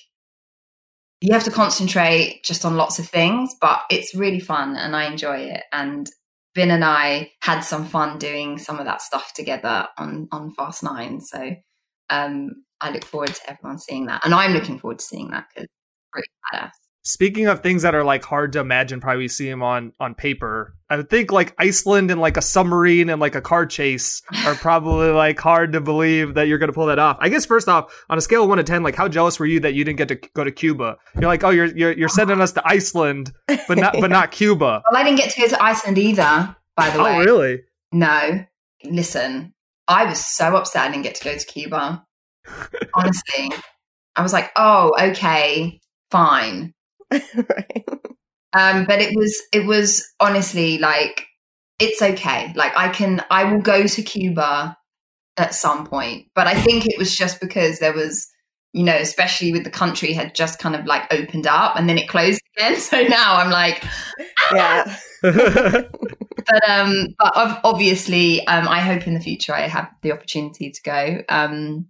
[1.20, 5.04] you have to concentrate just on lots of things but it's really fun and i
[5.04, 6.08] enjoy it and
[6.56, 10.82] Vin and I had some fun doing some of that stuff together on on Fast
[10.82, 11.20] Nine.
[11.20, 11.54] So
[12.08, 15.44] um, I look forward to everyone seeing that, and I'm looking forward to seeing that
[15.50, 15.72] because it's
[16.10, 16.70] pretty badass.
[17.06, 20.74] Speaking of things that are like hard to imagine, probably see them on on paper.
[20.90, 24.54] I would think like Iceland and like a submarine and like a car chase are
[24.56, 27.16] probably like hard to believe that you're going to pull that off.
[27.20, 29.46] I guess first off, on a scale of one to ten, like how jealous were
[29.46, 30.96] you that you didn't get to go to Cuba?
[31.14, 34.82] You're like, oh, you're you're, you're sending us to Iceland, but not but not Cuba.
[34.90, 36.56] Well, I didn't get to go to Iceland either.
[36.76, 37.62] By the oh, way, Oh, really?
[37.92, 38.44] no.
[38.82, 39.54] Listen,
[39.86, 42.04] I was so upset I didn't get to go to Cuba.
[42.94, 43.52] Honestly,
[44.16, 46.74] I was like, oh, okay, fine.
[47.12, 47.84] right.
[48.52, 51.26] um but it was it was honestly like
[51.78, 52.52] it's okay.
[52.56, 54.76] Like i can i will go to cuba
[55.36, 56.26] at some point.
[56.34, 58.26] But i think it was just because there was
[58.72, 61.98] you know especially with the country had just kind of like opened up and then
[61.98, 62.78] it closed again.
[62.80, 63.84] So now i'm like
[64.52, 64.96] Yeah.
[65.22, 70.82] but um but obviously um i hope in the future i have the opportunity to
[70.82, 71.22] go.
[71.28, 71.86] Um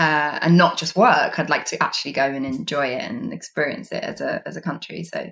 [0.00, 3.92] uh, and not just work i'd like to actually go and enjoy it and experience
[3.92, 5.30] it as a as a country so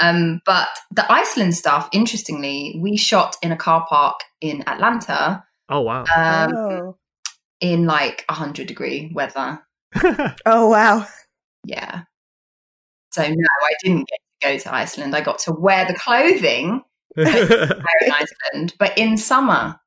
[0.00, 5.80] um but the iceland stuff interestingly we shot in a car park in atlanta oh
[5.80, 6.04] wow.
[6.16, 6.96] um oh.
[7.60, 9.60] in like 100 degree weather
[10.46, 11.06] oh, wow.
[11.64, 12.02] yeah
[13.12, 16.82] so no i didn't get to go to iceland i got to wear the clothing
[17.16, 19.80] in Iceland, but in summer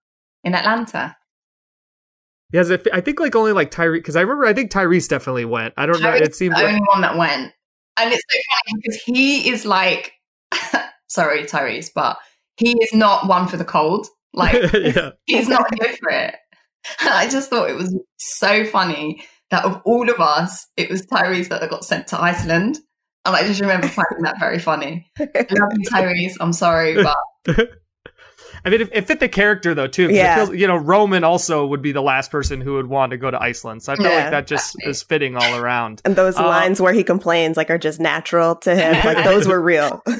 [0.44, 1.16] in Atlanta.
[2.52, 5.46] Yes, I I think like only like Tyrese because I remember I think Tyrese definitely
[5.46, 5.74] went.
[5.78, 6.12] I don't know.
[6.12, 7.54] It seems the like only one that went,
[7.98, 10.14] and it's so funny because he is like,
[11.08, 12.18] sorry, Tyrese, but
[12.58, 14.08] he is not one for the cold.
[14.34, 15.12] Like yeah.
[15.26, 16.36] he's not here for it.
[17.02, 21.50] I just thought it was so funny that of all of us, it was Tyrese
[21.50, 22.80] that got sent to Iceland.
[23.26, 25.12] And I just remember finding that very funny.
[25.20, 26.36] I love you, Tyrese.
[26.40, 27.70] I'm sorry, but
[28.66, 30.10] I mean, it, it fit the character though too.
[30.10, 30.36] Yeah.
[30.36, 33.32] Feels, you know, Roman also would be the last person who would want to go
[33.32, 33.84] to Iceland.
[33.84, 34.16] So I feel Yeah.
[34.22, 36.02] like that just is fitting all around.
[36.06, 38.96] And those Uh, lines where he complains like are just natural to him.
[39.06, 40.02] Like those were real.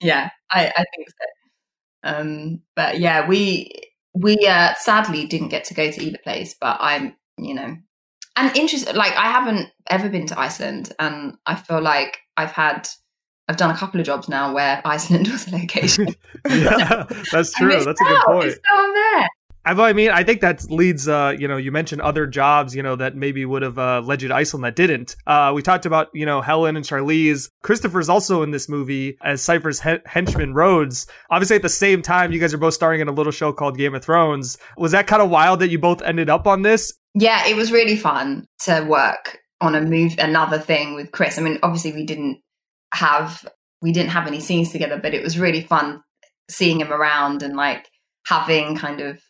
[0.00, 2.10] Yeah, I, I think so.
[2.12, 3.70] Um, but yeah, we
[4.12, 6.54] we uh, sadly didn't get to go to either place.
[6.60, 7.76] But I'm, you know,
[8.36, 8.96] and interested.
[8.96, 12.86] Like I haven't ever been to Iceland, and I feel like I've had.
[13.48, 16.08] I've done a couple of jobs now where Iceland was a location.
[16.48, 17.84] yeah, that's true.
[17.84, 18.46] That's a good point.
[18.48, 19.28] It's I'm there.
[19.66, 21.08] I, I mean, I think that leads.
[21.08, 22.74] Uh, you know, you mentioned other jobs.
[22.74, 25.16] You know, that maybe would have uh, led you to Iceland that didn't.
[25.26, 27.50] Uh, we talked about you know Helen and Charlize.
[27.62, 31.06] Kristofer's also in this movie as Cypher's he- henchman Rhodes.
[31.30, 33.76] Obviously, at the same time, you guys are both starring in a little show called
[33.76, 34.58] Game of Thrones.
[34.76, 36.92] Was that kind of wild that you both ended up on this?
[37.14, 41.38] Yeah, it was really fun to work on a move, another thing with Chris.
[41.38, 42.40] I mean, obviously we didn't
[42.94, 43.46] have
[43.82, 46.02] we didn't have any scenes together, but it was really fun
[46.50, 47.88] seeing him around and like
[48.26, 49.20] having kind of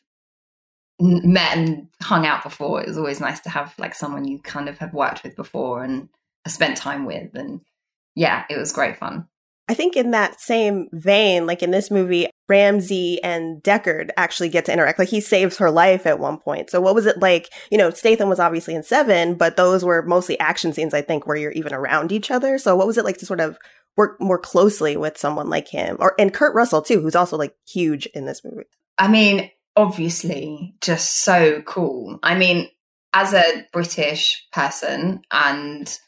[1.01, 2.81] met and hung out before.
[2.81, 5.83] It was always nice to have like someone you kind of have worked with before
[5.83, 6.09] and
[6.47, 7.61] spent time with, and
[8.15, 9.27] yeah, it was great fun.
[9.69, 14.67] I think in that same vein, like in this movie, Ramsey and Deckard actually get
[14.67, 14.99] to interact.
[14.99, 16.69] Like he saves her life at one point.
[16.69, 17.51] So what was it like?
[17.71, 21.27] You know, Statham was obviously in Seven, but those were mostly action scenes, I think,
[21.27, 22.59] where you're even around each other.
[22.59, 23.57] So what was it like to sort of
[23.97, 25.97] work more closely with someone like him?
[25.99, 28.67] Or and Kurt Russell too, who's also like huge in this movie.
[28.99, 32.19] I mean, obviously, just so cool.
[32.23, 32.69] I mean,
[33.15, 35.99] as a British person and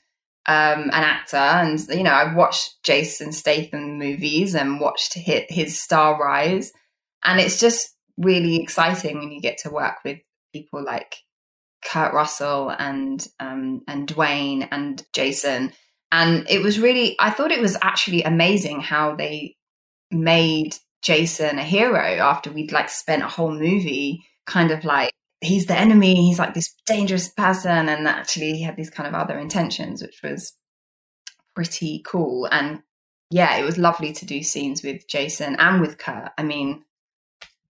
[0.48, 5.80] um, an actor, and you know, I've watched Jason Statham movies and watched his, his
[5.80, 6.72] star rise,
[7.24, 10.18] and it's just really exciting when you get to work with
[10.52, 11.16] people like
[11.84, 15.72] Kurt Russell and um, and Dwayne and Jason.
[16.12, 19.56] And it was really, I thought it was actually amazing how they
[20.10, 25.10] made Jason a hero after we'd like spent a whole movie kind of like
[25.46, 29.14] he's the enemy, he's like this dangerous person, and actually he had these kind of
[29.14, 30.52] other intentions, which was
[31.54, 32.48] pretty cool.
[32.50, 32.82] And
[33.30, 36.30] yeah, it was lovely to do scenes with Jason and with Kurt.
[36.38, 36.84] I mean,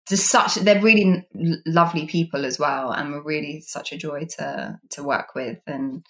[0.08, 1.26] just such they're really
[1.66, 5.58] lovely people as well, and were really such a joy to to work with.
[5.66, 6.04] And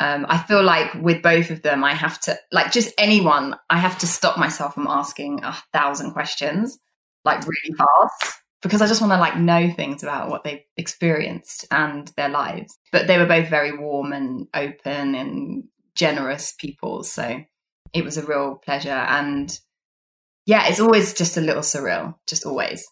[0.00, 3.78] um, I feel like with both of them, I have to like just anyone, I
[3.78, 6.78] have to stop myself from asking a thousand questions
[7.24, 11.66] like really fast because I just want to like know things about what they've experienced
[11.70, 12.78] and their lives.
[12.92, 17.42] But they were both very warm and open and generous people, so
[17.92, 18.90] it was a real pleasure.
[18.90, 19.56] And
[20.46, 22.84] yeah, it's always just a little surreal, just always.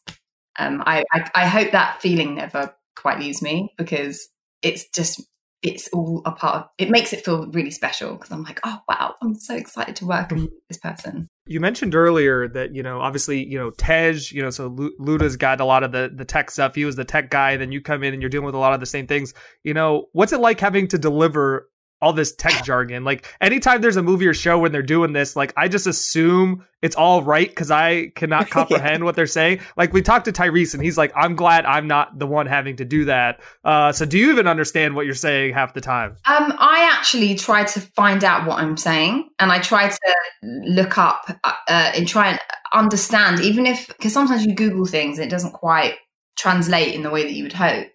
[0.58, 4.28] Um, I, I I hope that feeling never quite leaves me because
[4.62, 5.22] it's just
[5.62, 8.78] it's all a part of it makes it feel really special because I'm like, oh
[8.88, 11.28] wow, I'm so excited to work with this person.
[11.50, 15.60] You mentioned earlier that you know, obviously, you know, Tej, you know, so Luda's got
[15.60, 16.76] a lot of the the tech stuff.
[16.76, 17.56] He was the tech guy.
[17.56, 19.34] Then you come in and you're dealing with a lot of the same things.
[19.64, 21.68] You know, what's it like having to deliver
[22.00, 23.04] all this tech jargon?
[23.04, 26.64] Like, anytime there's a movie or show when they're doing this, like, I just assume
[26.82, 29.60] it's all right because I cannot comprehend what they're saying.
[29.76, 32.76] Like, we talked to Tyrese and he's like, "I'm glad I'm not the one having
[32.76, 36.16] to do that." Uh, so, do you even understand what you're saying half the time?
[36.26, 40.98] Um, I actually try to find out what I'm saying, and I try to look
[40.98, 42.40] up uh, and try and
[42.72, 45.96] understand, even if because sometimes you Google things and it doesn't quite
[46.36, 47.88] translate in the way that you would hope.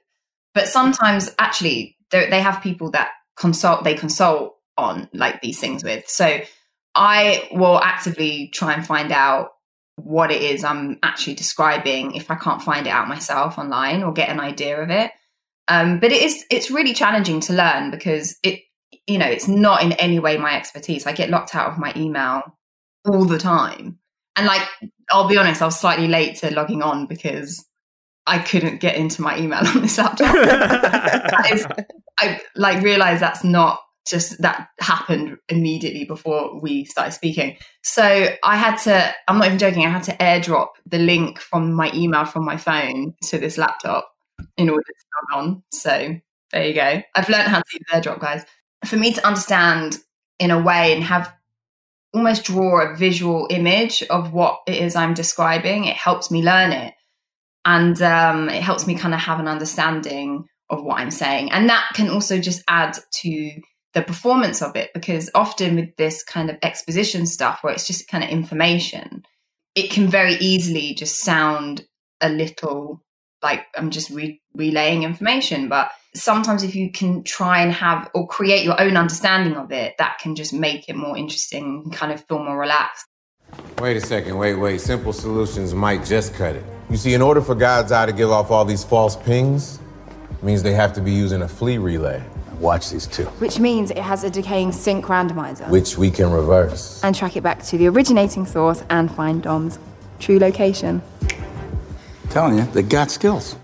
[0.54, 6.08] But sometimes, actually, they have people that consult they consult on like these things with.
[6.08, 6.42] So
[6.94, 9.52] I will actively try and find out
[9.98, 14.12] what it is I'm actually describing if I can't find it out myself online or
[14.12, 15.12] get an idea of it.
[15.68, 18.62] Um, but it is it's really challenging to learn because it
[19.08, 21.06] you know it's not in any way my expertise.
[21.06, 22.44] I get locked out of my email
[23.06, 23.98] all the time,
[24.36, 24.68] and like
[25.10, 27.66] I'll be honest, I was slightly late to logging on because
[28.28, 30.34] I couldn't get into my email on this laptop.
[30.34, 31.66] that is,
[32.20, 37.58] I like realized that's not just that happened immediately before we started speaking.
[37.84, 41.74] So I had to, I'm not even joking, I had to airdrop the link from
[41.74, 44.08] my email from my phone to this laptop
[44.58, 45.64] in order to log on.
[45.72, 46.16] So
[46.52, 47.02] there you go.
[47.16, 48.46] I've learned how to use airdrop, guys.
[48.86, 49.98] For me to understand
[50.38, 51.34] in a way and have
[52.14, 56.72] almost draw a visual image of what it is I'm describing, it helps me learn
[56.72, 56.94] it.
[57.66, 61.52] And um, it helps me kind of have an understanding of what I'm saying.
[61.52, 63.52] And that can also just add to
[63.94, 68.08] the performance of it because often with this kind of exposition stuff where it's just
[68.08, 69.24] kind of information,
[69.74, 71.86] it can very easily just sound
[72.22, 73.02] a little
[73.42, 75.70] like I'm just re- relaying information.
[75.70, 79.96] But sometimes if you can try and have or create your own understanding of it,
[79.98, 83.06] that can just make it more interesting and kind of feel more relaxed.
[83.80, 84.82] Wait a second, wait, wait.
[84.82, 86.66] Simple solutions might just cut it.
[86.90, 89.80] You see, in order for God's eye to give off all these false pings,
[90.42, 92.24] means they have to be using a flea relay.
[92.60, 93.26] Watch these two.
[93.40, 95.68] Which means it has a decaying sync randomizer.
[95.70, 97.04] Which we can reverse.
[97.04, 99.80] And track it back to the originating source and find Dom's
[100.20, 101.02] true location.
[101.22, 103.56] I'm telling you, they got skills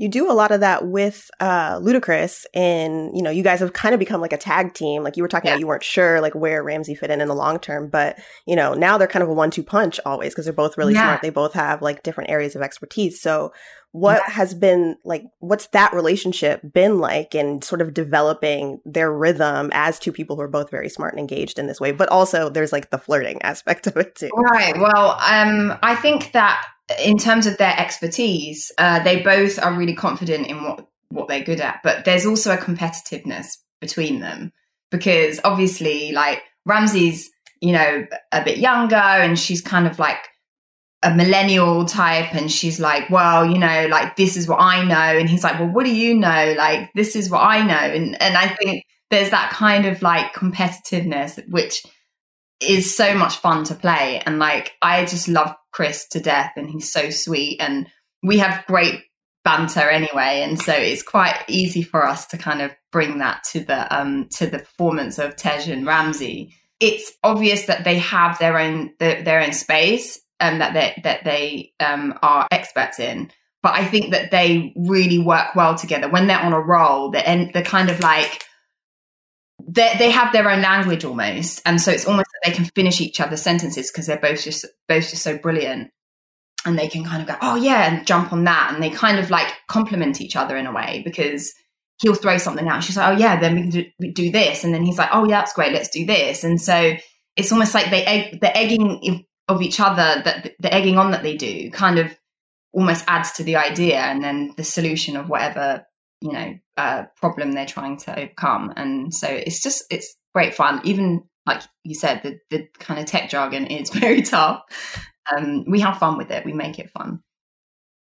[0.00, 3.74] you do a lot of that with uh Ludacris and you know you guys have
[3.74, 5.54] kind of become like a tag team like you were talking yeah.
[5.54, 8.56] about you weren't sure like where Ramsey fit in in the long term but you
[8.56, 11.02] know now they're kind of a one two punch always because they're both really yeah.
[11.02, 13.52] smart they both have like different areas of expertise so
[13.92, 14.32] what yeah.
[14.32, 19.98] has been like what's that relationship been like in sort of developing their rhythm as
[19.98, 22.72] two people who are both very smart and engaged in this way but also there's
[22.72, 26.64] like the flirting aspect of it too right well um i think that
[26.98, 31.42] in terms of their expertise, uh, they both are really confident in what what they're
[31.42, 31.80] good at.
[31.82, 33.48] But there's also a competitiveness
[33.80, 34.52] between them
[34.90, 37.30] because obviously, like Ramsey's,
[37.60, 40.28] you know, a bit younger, and she's kind of like
[41.02, 45.18] a millennial type, and she's like, well, you know, like this is what I know,
[45.18, 46.54] and he's like, well, what do you know?
[46.56, 50.32] Like this is what I know, and and I think there's that kind of like
[50.34, 51.84] competitiveness which
[52.60, 54.22] is so much fun to play.
[54.24, 57.60] And like, I just love Chris to death and he's so sweet.
[57.60, 57.88] And
[58.22, 59.00] we have great
[59.44, 60.42] banter anyway.
[60.42, 64.28] And so it's quite easy for us to kind of bring that to the, um,
[64.32, 66.54] to the performance of Tej and Ramsey.
[66.80, 71.24] It's obvious that they have their own, their, their own space and that they, that
[71.24, 73.30] they, um, are experts in.
[73.62, 77.10] But I think that they really work well together when they're on a roll.
[77.10, 78.42] They're, they're kind of like,
[79.68, 83.42] they have their own language almost, and so it's almost they can finish each other's
[83.42, 85.90] sentences because they're both just both just so brilliant,
[86.64, 89.18] and they can kind of go, oh yeah, and jump on that, and they kind
[89.18, 91.52] of like complement each other in a way because
[92.00, 94.72] he'll throw something out, she's like, oh yeah, then we can do, do this, and
[94.72, 96.94] then he's like, oh yeah, that's great, let's do this, and so
[97.36, 101.22] it's almost like they egg, the egging of each other that the egging on that
[101.22, 102.16] they do kind of
[102.72, 105.84] almost adds to the idea, and then the solution of whatever
[106.20, 108.72] you know uh, problem they're trying to overcome.
[108.76, 110.80] And so it's just it's great fun.
[110.84, 114.62] Even like you said the, the kind of tech jargon is very tough.
[115.34, 116.44] Um, we have fun with it.
[116.44, 117.22] We make it fun.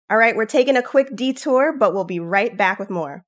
[0.10, 3.26] All right we're taking a quick detour but we'll be right back with more.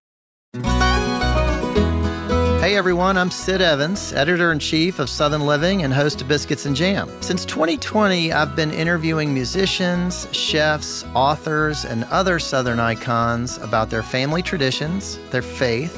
[2.62, 6.68] Hey everyone, I'm Sid Evans, editor in chief of Southern Living and host of Biscuits
[6.68, 7.10] and Jam.
[7.20, 14.44] Since 2020, I've been interviewing musicians, chefs, authors, and other Southern icons about their family
[14.44, 15.98] traditions, their faith,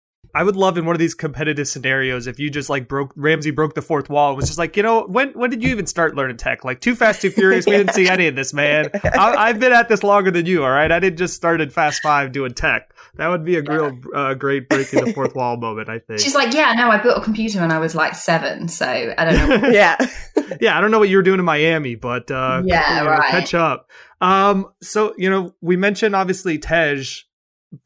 [0.33, 3.51] I would love in one of these competitive scenarios if you just like broke Ramsey
[3.51, 5.85] broke the fourth wall and was just like, you know, when when did you even
[5.85, 6.63] start learning tech?
[6.63, 8.89] Like Too Fast, Too Furious, we didn't see any of this, man.
[9.03, 10.91] I, have been at this longer than you, all right.
[10.91, 12.93] I didn't just start in Fast Five doing tech.
[13.15, 15.89] That would be a real uh, great breaking the fourth wall moment.
[15.89, 16.19] I think.
[16.19, 19.25] She's like, yeah, no, I built a computer when I was like seven, so I
[19.25, 19.69] don't know.
[19.69, 19.97] yeah,
[20.61, 23.11] yeah, I don't know what you were doing in Miami, but uh, yeah, you know,
[23.11, 23.31] right.
[23.31, 23.89] catch up.
[24.21, 27.03] Um, so you know, we mentioned obviously Tej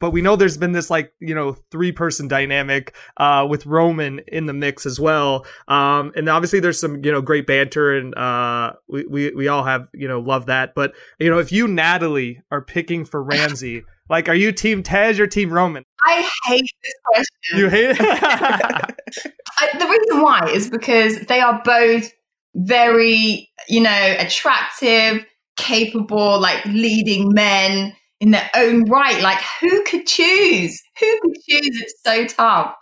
[0.00, 4.20] but we know there's been this like you know three person dynamic uh, with Roman
[4.28, 8.14] in the mix as well, um, and obviously there's some you know great banter and
[8.16, 10.74] uh, we, we we all have you know love that.
[10.74, 15.20] But you know if you Nathalie are picking for Ramsey, like are you Team Tej
[15.20, 15.84] or Team Roman?
[16.02, 17.58] I hate this question.
[17.58, 18.00] You hate it.
[18.00, 22.10] I, the reason why is because they are both
[22.54, 25.24] very you know attractive,
[25.56, 29.20] capable, like leading men in their own right.
[29.22, 30.80] Like, who could choose?
[31.00, 31.82] Who could choose?
[31.82, 32.74] It's so tough.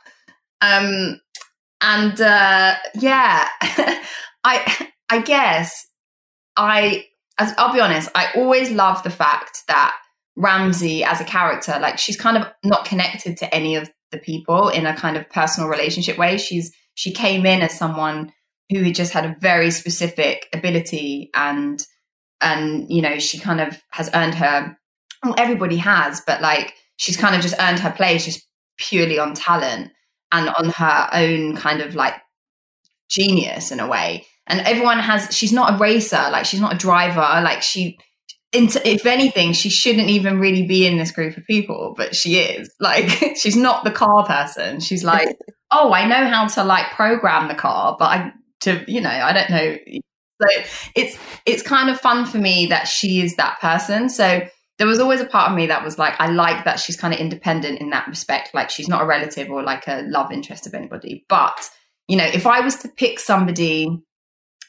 [0.60, 1.20] Um,
[1.80, 3.48] and uh, yeah,
[4.44, 5.86] I I guess
[6.56, 7.04] I
[7.38, 9.94] as I'll be honest, I always love the fact that
[10.36, 14.68] Ramsey as a character, like she's kind of not connected to any of the people
[14.68, 16.38] in a kind of personal relationship way.
[16.38, 18.32] She's she came in as someone
[18.70, 21.84] who had just had a very specific ability and
[22.40, 24.76] and you know she kind of has earned her
[25.24, 28.46] well, everybody has, but like she's kind of just earned her place just
[28.76, 29.90] purely on talent
[30.32, 32.14] and on her own kind of like
[33.08, 34.26] genius in a way.
[34.46, 37.98] And everyone has, she's not a racer, like she's not a driver, like she,
[38.52, 42.70] if anything, she shouldn't even really be in this group of people, but she is.
[42.80, 44.80] Like, she's not the car person.
[44.80, 45.36] She's like,
[45.70, 49.32] oh, I know how to like program the car, but I, to, you know, I
[49.32, 49.76] don't know.
[50.42, 50.62] So
[50.94, 54.08] it's, it's kind of fun for me that she is that person.
[54.08, 54.46] So,
[54.84, 57.14] there was always a part of me that was like, I like that she's kind
[57.14, 58.52] of independent in that respect.
[58.52, 61.24] Like she's not a relative or like a love interest of anybody.
[61.26, 61.58] But,
[62.06, 63.88] you know, if I was to pick somebody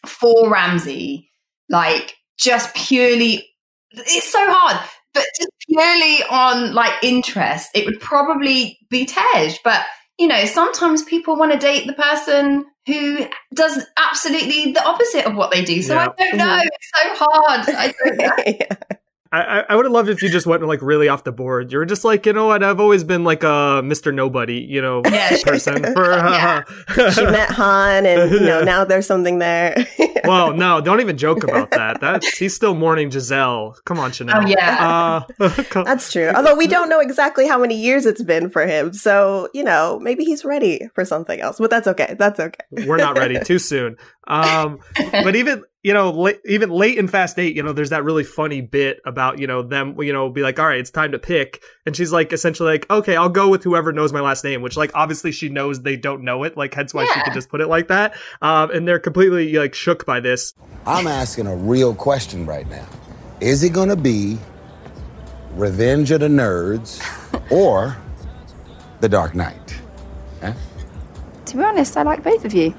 [0.06, 1.30] for Ramsey,
[1.68, 3.46] like just purely,
[3.92, 9.58] it's so hard, but just purely on like interest, it would probably be Tej.
[9.66, 9.86] But,
[10.18, 15.36] you know, sometimes people want to date the person who does absolutely the opposite of
[15.36, 15.82] what they do.
[15.82, 16.08] So yeah.
[16.18, 16.62] I don't know.
[16.64, 17.66] It's so hard.
[17.68, 18.44] I don't know.
[18.48, 18.98] yeah.
[19.40, 21.72] I, I would have loved if you just went like really off the board.
[21.72, 22.64] You were just like, you know what?
[22.64, 24.14] I've always been like a Mr.
[24.14, 25.38] Nobody, you know, yeah.
[25.44, 25.84] person.
[25.94, 26.64] For uh,
[27.12, 29.76] she met Han, and you know now there's something there.
[30.24, 32.02] well, no, don't even joke about that.
[32.02, 33.78] That's he's still mourning Giselle.
[33.86, 34.44] Come on, Chanelle.
[34.44, 36.30] Oh yeah, uh, that's true.
[36.30, 40.00] Although we don't know exactly how many years it's been for him, so you know
[40.02, 41.58] maybe he's ready for something else.
[41.58, 42.16] But that's okay.
[42.18, 42.64] That's okay.
[42.86, 43.40] We're not ready.
[43.40, 43.98] Too soon.
[44.28, 44.80] Um,
[45.12, 48.24] but even you know, late, even late in Fast Eight, you know, there's that really
[48.24, 51.20] funny bit about you know them, you know, be like, all right, it's time to
[51.20, 54.64] pick, and she's like, essentially like, okay, I'll go with whoever knows my last name,
[54.64, 57.14] which like obviously she knows they don't know it, like hence why yeah.
[57.14, 60.56] she could just put it like that, um, and they're completely like shook by this.
[60.88, 62.88] I'm asking a real question right now:
[63.40, 64.40] Is it going to be
[65.52, 67.00] Revenge of the Nerds
[67.52, 67.96] or
[69.02, 69.80] The Dark Knight?
[70.42, 70.54] Huh?
[71.46, 72.74] To be honest, I like both of you.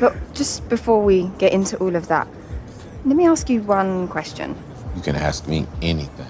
[0.00, 2.28] But just before we get into all of that,
[3.04, 4.56] let me ask you one question.
[4.94, 6.26] You can ask me anything.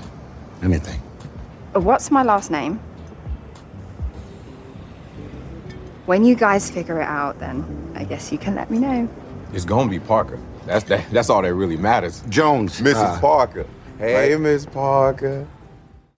[0.63, 1.01] Anything.
[1.75, 2.81] Uh, what's my last name?
[6.07, 9.09] When you guys figure it out, then I guess you can let me know.
[9.53, 10.39] It's gonna be Parker.
[10.65, 12.23] That's that, that's all that really matters.
[12.29, 12.81] Jones.
[12.81, 13.17] Mrs.
[13.17, 13.67] Uh, Parker.
[13.99, 14.41] Hey, right?
[14.41, 15.47] Miss Parker.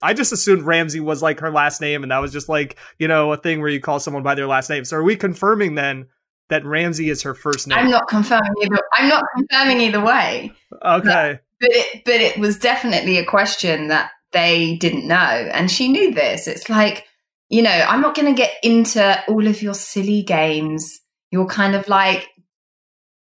[0.01, 3.07] I just assumed Ramsey was like her last name, and that was just like you
[3.07, 4.85] know a thing where you call someone by their last name.
[4.85, 6.07] So are we confirming then
[6.49, 7.77] that Ramsey is her first name?
[7.77, 8.81] I'm not confirming either.
[8.93, 10.51] I'm not confirming either way.
[10.83, 15.69] Okay, but, but it but it was definitely a question that they didn't know, and
[15.69, 16.47] she knew this.
[16.47, 17.05] It's like
[17.49, 21.01] you know I'm not going to get into all of your silly games.
[21.31, 22.27] You're kind of like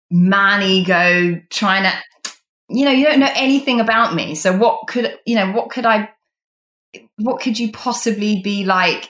[0.09, 2.33] man ego trying to
[2.69, 5.85] you know you don't know anything about me so what could you know what could
[5.85, 6.09] i
[7.17, 9.09] what could you possibly be like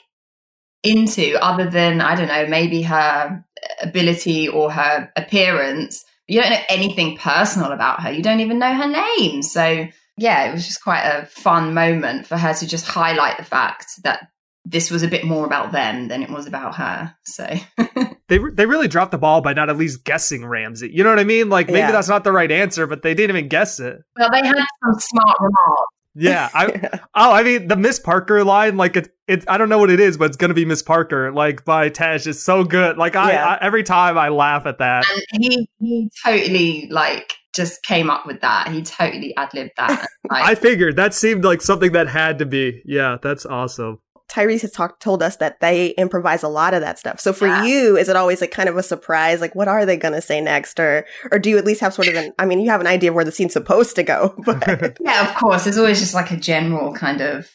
[0.83, 3.43] into other than I don't know, maybe her
[3.81, 6.03] ability or her appearance.
[6.27, 8.11] You don't know anything personal about her.
[8.11, 9.41] You don't even know her name.
[9.41, 13.43] So yeah, it was just quite a fun moment for her to just highlight the
[13.43, 14.29] fact that
[14.65, 17.15] this was a bit more about them than it was about her.
[17.23, 17.47] So
[18.27, 20.91] they they really dropped the ball by not at least guessing Ramsey.
[20.93, 21.49] You know what I mean?
[21.49, 21.91] Like maybe yeah.
[21.91, 23.97] that's not the right answer, but they didn't even guess it.
[24.17, 25.93] Well, they had some smart remarks.
[26.17, 29.77] Yeah, I oh, I mean the Miss Parker line, like it's it's I don't know
[29.77, 32.97] what it is, but it's gonna be Miss Parker, like by Tej, is so good.
[32.97, 33.45] Like I, yeah.
[33.45, 35.05] I, every time I laugh at that.
[35.31, 38.69] And he he totally like just came up with that.
[38.69, 40.07] He totally ad libbed that.
[40.29, 42.81] Like, I figured that seemed like something that had to be.
[42.83, 43.99] Yeah, that's awesome.
[44.29, 47.19] Tyrese has talked told us that they improvise a lot of that stuff.
[47.19, 47.63] So for yeah.
[47.63, 49.39] you, is it always like kind of a surprise?
[49.39, 51.93] Like, what are they going to say next, or or do you at least have
[51.93, 52.33] sort of an?
[52.37, 55.29] I mean, you have an idea of where the scene's supposed to go, but yeah,
[55.29, 55.63] of course.
[55.63, 57.49] There's always just like a general kind of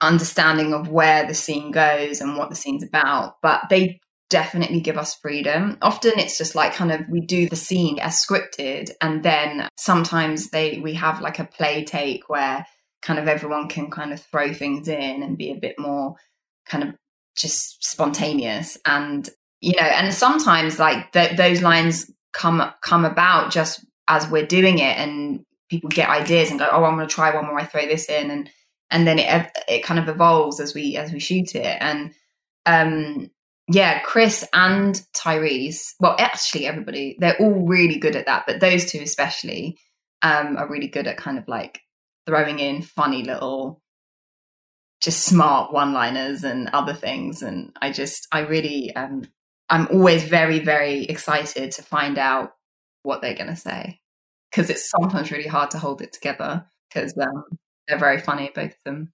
[0.00, 3.36] understanding of where the scene goes and what the scene's about.
[3.40, 5.78] But they definitely give us freedom.
[5.80, 10.50] Often it's just like kind of we do the scene as scripted, and then sometimes
[10.50, 12.66] they we have like a play take where
[13.04, 16.16] kind of everyone can kind of throw things in and be a bit more
[16.66, 16.94] kind of
[17.36, 18.76] just spontaneous.
[18.84, 19.28] And
[19.64, 24.78] you know and sometimes like th- those lines come come about just as we're doing
[24.78, 27.64] it and people get ideas and go oh i'm going to try one more i
[27.64, 28.50] throw this in and
[28.90, 31.78] and then it it kind of evolves as we as we shoot it.
[31.80, 32.12] And
[32.66, 33.30] um
[33.72, 38.84] yeah chris and tyrese well actually everybody they're all really good at that but those
[38.84, 39.78] two especially
[40.20, 41.80] um are really good at kind of like
[42.26, 43.80] throwing in funny little
[45.00, 49.22] just smart one liners and other things and i just i really um
[49.68, 52.54] i'm always very very excited to find out
[53.02, 54.00] what they're going to say
[54.50, 57.44] because it's sometimes really hard to hold it together because um,
[57.86, 59.12] they're very funny both of them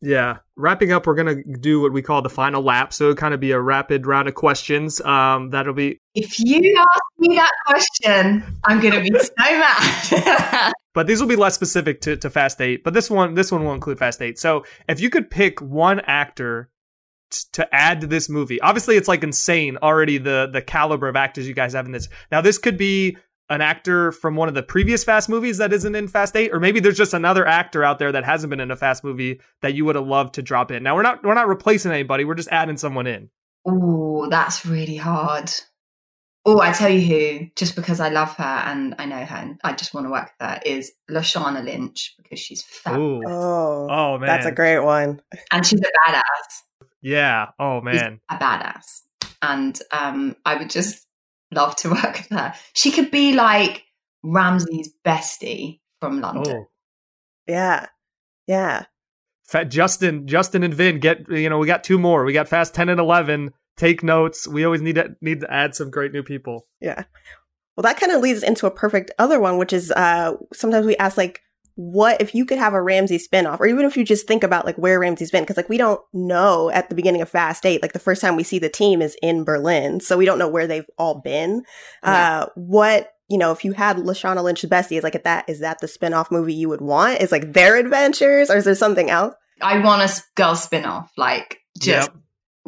[0.00, 0.38] yeah.
[0.56, 2.92] Wrapping up, we're going to do what we call the final lap.
[2.92, 5.00] So it'll kind of be a rapid round of questions.
[5.00, 6.00] Um, that'll be.
[6.14, 10.72] If you ask me that question, I'm going to be so mad.
[10.98, 12.82] but these will be less specific to, to Fast 8.
[12.82, 14.36] But this one, this one will include Fast 8.
[14.36, 16.70] So if you could pick one actor
[17.30, 21.14] t- to add to this movie, obviously it's like insane already the, the caliber of
[21.14, 22.08] actors you guys have in this.
[22.32, 23.16] Now, this could be
[23.48, 26.58] an actor from one of the previous Fast movies that isn't in Fast 8 or
[26.58, 29.74] maybe there's just another actor out there that hasn't been in a Fast movie that
[29.74, 30.82] you would have loved to drop in.
[30.82, 33.30] Now we're not we're not replacing anybody, we're just adding someone in.
[33.64, 35.48] Oh, that's really hard.
[36.48, 39.60] Oh, I tell you who, just because I love her and I know her and
[39.64, 43.26] I just want to work with her, is Lashana Lynch because she's fabulous.
[43.28, 45.20] Oh, oh man, that's a great one.
[45.50, 46.22] And she's a badass.
[47.00, 47.46] Yeah.
[47.58, 48.20] Oh She's man.
[48.30, 49.02] a badass.
[49.42, 51.06] And um, I would just
[51.52, 52.54] love to work with her.
[52.74, 53.84] She could be like
[54.22, 56.56] Ramsey's bestie from London.
[56.56, 56.64] Oh.
[57.46, 57.86] Yeah.
[58.46, 58.84] Yeah.
[59.68, 62.24] Justin, Justin and Vin get you know we got two more.
[62.24, 63.54] We got Fast Ten and Eleven.
[63.78, 64.46] Take notes.
[64.46, 66.66] We always need to need to add some great new people.
[66.80, 67.04] Yeah.
[67.76, 70.96] Well, that kind of leads into a perfect other one, which is uh sometimes we
[70.96, 71.40] ask like,
[71.76, 74.66] what if you could have a Ramsey spinoff, or even if you just think about
[74.66, 77.80] like where Ramsey's been, because like we don't know at the beginning of Fast Eight,
[77.80, 80.48] like the first time we see the team is in Berlin, so we don't know
[80.48, 81.62] where they've all been.
[82.02, 82.40] Yeah.
[82.40, 85.60] Uh, what you know, if you had Lashana Lynch's bestie, is like at that is
[85.60, 87.20] that the spinoff movie you would want?
[87.22, 89.36] Is like their adventures, or is there something else?
[89.62, 92.16] I want a girl spin off, like just Yep.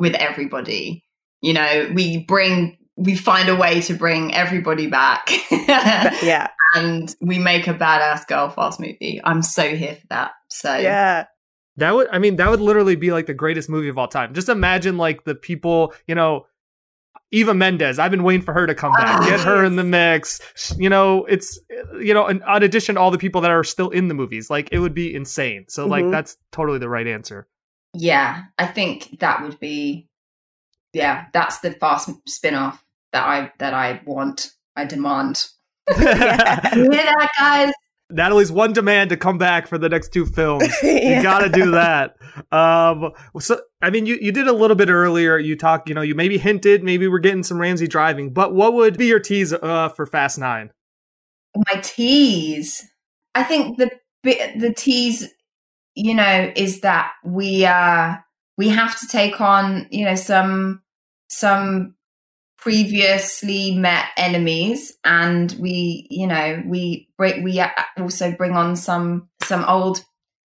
[0.01, 1.05] With everybody.
[1.43, 5.31] You know, we bring, we find a way to bring everybody back.
[5.51, 6.49] yeah.
[6.75, 9.21] And we make a badass girl fast movie.
[9.25, 10.33] I'm so here for that.
[10.49, 11.27] So, Yeah.
[11.77, 14.35] That would, I mean, that would literally be like the greatest movie of all time.
[14.35, 16.45] Just imagine like the people, you know,
[17.31, 17.99] Eva Mendes.
[17.99, 19.21] I've been waiting for her to come back.
[19.23, 20.41] Ah, Get her in the mix.
[20.77, 21.59] You know, it's,
[22.01, 24.51] you know, in, in addition to all the people that are still in the movies,
[24.51, 25.65] like it would be insane.
[25.69, 26.11] So, like, Mhm.
[26.11, 27.47] that's totally the right answer.
[27.95, 30.09] Yeah, I think that would be,
[30.93, 34.53] yeah, that's the fast spin off that I, that I want.
[34.77, 35.45] I demand.
[35.91, 37.73] You hear that, guys?
[38.13, 40.69] Nathalie's one demand to come back for the next two films.
[40.83, 41.19] Yeah.
[41.19, 42.17] You got to do that.
[42.51, 45.39] Um, so, I mean, you, you did a little bit earlier.
[45.39, 48.75] You talked, you know, you maybe hinted, maybe we're getting some Ramsey driving, but what
[48.75, 50.71] would be your tease uh, for Fast Nine?
[51.57, 52.87] my tease
[53.35, 53.91] i think the
[54.23, 55.29] the tease
[56.01, 58.17] you know is that we uh
[58.57, 60.83] we have to take on you know some
[61.29, 61.95] some
[62.57, 67.63] previously met enemies and we you know we we
[67.99, 70.03] also bring on some some old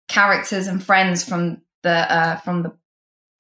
[0.08, 2.76] characters and friends from the uh from the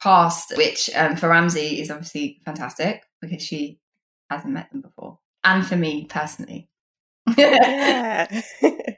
[0.01, 3.79] past which um, for ramsey is obviously fantastic because she
[4.29, 6.69] hasn't met them before and for me personally
[7.37, 8.41] yeah.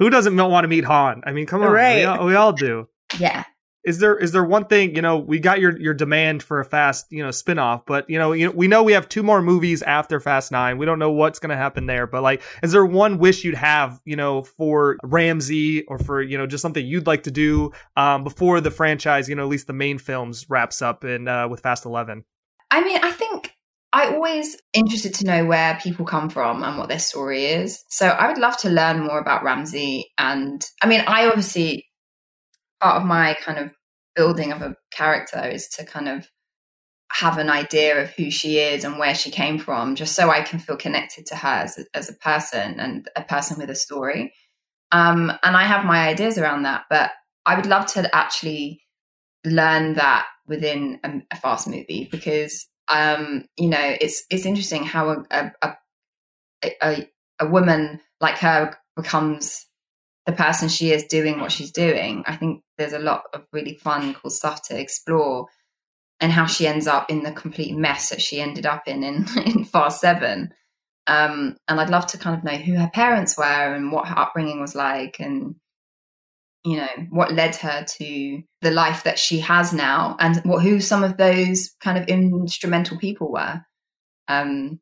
[0.00, 1.22] Who doesn't want to meet Han?
[1.24, 1.98] I mean, come on, Right.
[1.98, 2.88] we, all, we all do.
[3.18, 3.44] yeah
[3.84, 6.64] Is there is there one thing you know we got your your demand for a
[6.64, 9.40] fast you know spinoff, but you know you know, we know we have two more
[9.40, 10.76] movies after Fast Nine.
[10.78, 13.54] We don't know what's going to happen there, but like, is there one wish you'd
[13.54, 17.72] have you know for Ramsey or for you know just something you'd like to do
[17.96, 21.48] um, before the franchise you know at least the main films wraps up in uh,
[21.48, 22.24] with Fast Eleven?
[22.70, 23.54] I mean, I think
[23.92, 27.84] I always interested to know where people come from and what their story is.
[27.88, 30.12] So I would love to learn more about Ramsey.
[30.16, 31.86] And I mean, I obviously
[32.80, 33.72] part of my kind of
[34.14, 36.28] building of a character is to kind of
[37.12, 40.42] have an idea of who she is and where she came from, just so I
[40.42, 43.74] can feel connected to her as a, as a person and a person with a
[43.74, 44.32] story.
[44.92, 47.10] Um, and I have my ideas around that, but
[47.44, 48.82] I would love to actually
[49.44, 55.24] learn that within a, a fast movie because um, you know it's it's interesting how
[55.30, 55.72] a a,
[56.82, 57.08] a
[57.40, 59.66] a woman like her becomes
[60.26, 62.22] the person she is doing what she's doing.
[62.26, 65.46] I think there's a lot of really fun, cool stuff to explore,
[66.20, 69.26] and how she ends up in the complete mess that she ended up in in,
[69.46, 70.52] in Seven.
[71.06, 74.18] Um, and I'd love to kind of know who her parents were and what her
[74.18, 75.56] upbringing was like, and
[76.64, 80.80] you know what led her to the life that she has now and what who
[80.80, 83.60] some of those kind of instrumental people were
[84.28, 84.78] um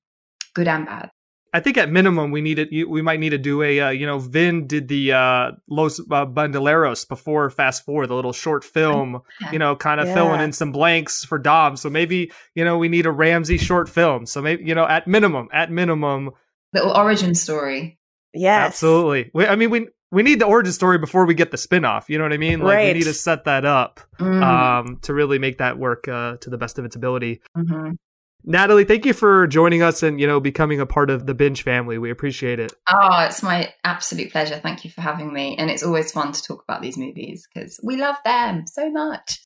[0.55, 1.11] good and bad.
[1.55, 4.19] I think at minimum we needed we might need to do a uh, you know
[4.19, 9.59] Vin did the uh, Los uh, Bandoleros before Fast Four the little short film you
[9.59, 10.15] know kind of Yeah.
[10.15, 11.77] filling in some blanks for Dom.
[11.77, 14.27] So maybe you know we need a Ramsey short film.
[14.27, 16.33] So maybe you know at minimum at minimum
[16.75, 17.99] little origin story.
[18.35, 18.75] Yes.
[18.75, 19.31] absolutely.
[19.33, 22.19] We, I mean we we need the origin story before we get the spin-off you
[22.19, 22.87] know what I mean like Right.
[22.87, 24.43] we need to set that up Mm.
[24.43, 27.97] um to really make that work uh, to the best of its ability Mhm.
[28.45, 31.63] Nathalie thank you for joining us and you know becoming a part of the binge
[31.63, 35.71] family we appreciate it oh it's my absolute pleasure thank you for having me and
[35.71, 39.43] it's always fun to talk about these movies because we love them so much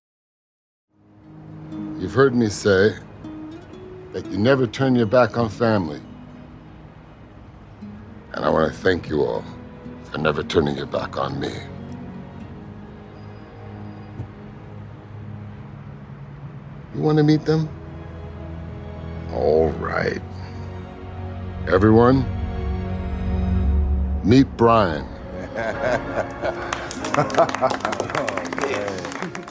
[1.99, 2.97] You've heard me say
[4.13, 6.01] that you never turn your back on family.
[8.33, 9.45] And I want to thank you all
[10.13, 11.51] for never turning your back on me.
[16.95, 17.69] You want to meet them?
[19.33, 20.21] All right.
[21.67, 22.27] Everyone,
[24.23, 25.07] meet Brian.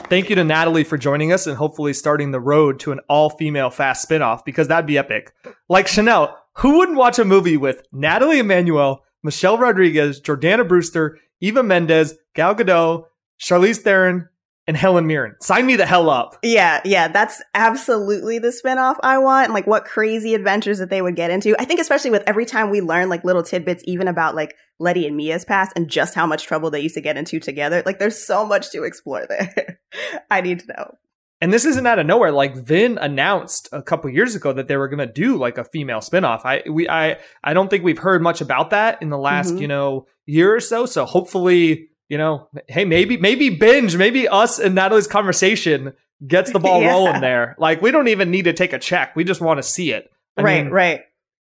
[0.08, 3.30] Thank you to Nathalie for joining us and hopefully starting the road to an all
[3.30, 5.34] female fast spinoff because that'd be epic.
[5.68, 11.62] Like Chanelle, who wouldn't watch a movie with Nathalie Emmanuel, Michelle Rodriguez, Jordana Brewster, Eva
[11.62, 13.04] Mendes, Gal Gadot,
[13.40, 14.28] Charlize Theron,
[14.66, 15.34] and Helen Mirren.
[15.40, 16.36] Sign me the hell up.
[16.42, 19.52] Yeah, yeah, that's absolutely the spinoff I want.
[19.52, 21.60] Like what crazy adventures that they would get into.
[21.60, 25.06] I think especially with every time we learn like little tidbits, even about like Letty
[25.06, 27.82] and Mia's past and just how much trouble they used to get into together.
[27.84, 29.80] Like there's so much to explore there.
[30.30, 30.98] I need to know.
[31.42, 32.30] And this isn't out of nowhere.
[32.30, 35.64] Like Vin announced a couple years ago that they were going to do like a
[35.64, 36.42] female spinoff.
[36.44, 39.62] I we I I don't think we've heard much about that in the last mm-hmm.
[39.62, 40.86] you know year or so.
[40.86, 46.60] So hopefully you know, hey, maybe maybe binge, maybe us and Nathalie's conversation gets the
[46.60, 46.90] ball yeah.
[46.90, 47.56] rolling there.
[47.58, 49.16] Like we don't even need to take a check.
[49.16, 50.12] We just want to see it.
[50.36, 51.00] I right, mean, right.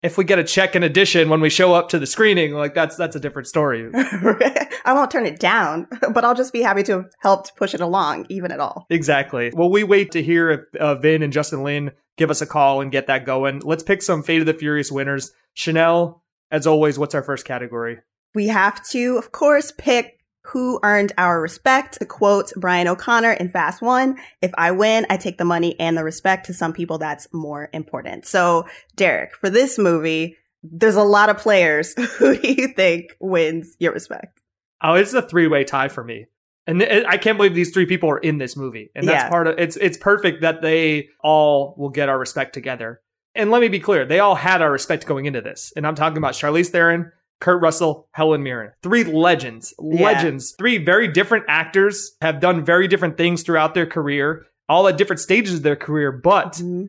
[0.07, 2.75] If we get a check in addition when we show up to the screening, like
[2.75, 3.91] that's that's a different story.
[3.95, 7.81] I won't turn it down, but I'll just be happy to have helped push it
[7.81, 8.87] along, even at all.
[8.89, 9.51] Exactly.
[9.53, 12.81] Well, we wait to hear if uh, Vin and Justin Lin give us a call
[12.81, 13.63] and get that going.
[13.65, 15.33] Let's pick some Fate of the Furious winners.
[15.57, 16.21] Chanelle,
[16.53, 17.99] as always, what's our first category?
[18.33, 20.16] We have to, of course, pick
[20.47, 21.99] who earned our respect.
[21.99, 25.97] To quote Brian O'Connor in Fast One, if I win, I take the money and
[25.97, 26.47] the respect.
[26.47, 28.27] To some people, that's more important.
[28.27, 31.95] So, Derek, for this movie, there's a lot of players.
[32.19, 34.41] Who do you think wins your respect?
[34.83, 36.27] Oh, it's a three way tie for me.
[36.67, 38.91] And th- I can't believe these three people are in this movie.
[38.95, 39.29] And that's yeah.
[39.29, 43.01] part of it's it's perfect that they all will get our respect together.
[43.35, 45.73] And let me be clear, they all had our respect going into this.
[45.77, 48.73] And I'm talking about Charlize Theron, Kurt Russell, Helen Mirren.
[48.83, 50.53] Three legends, legends.
[50.53, 50.57] Yeah.
[50.59, 55.21] Three very different actors have done very different things throughout their career, all at different
[55.21, 56.87] stages of their career, but mm-hmm.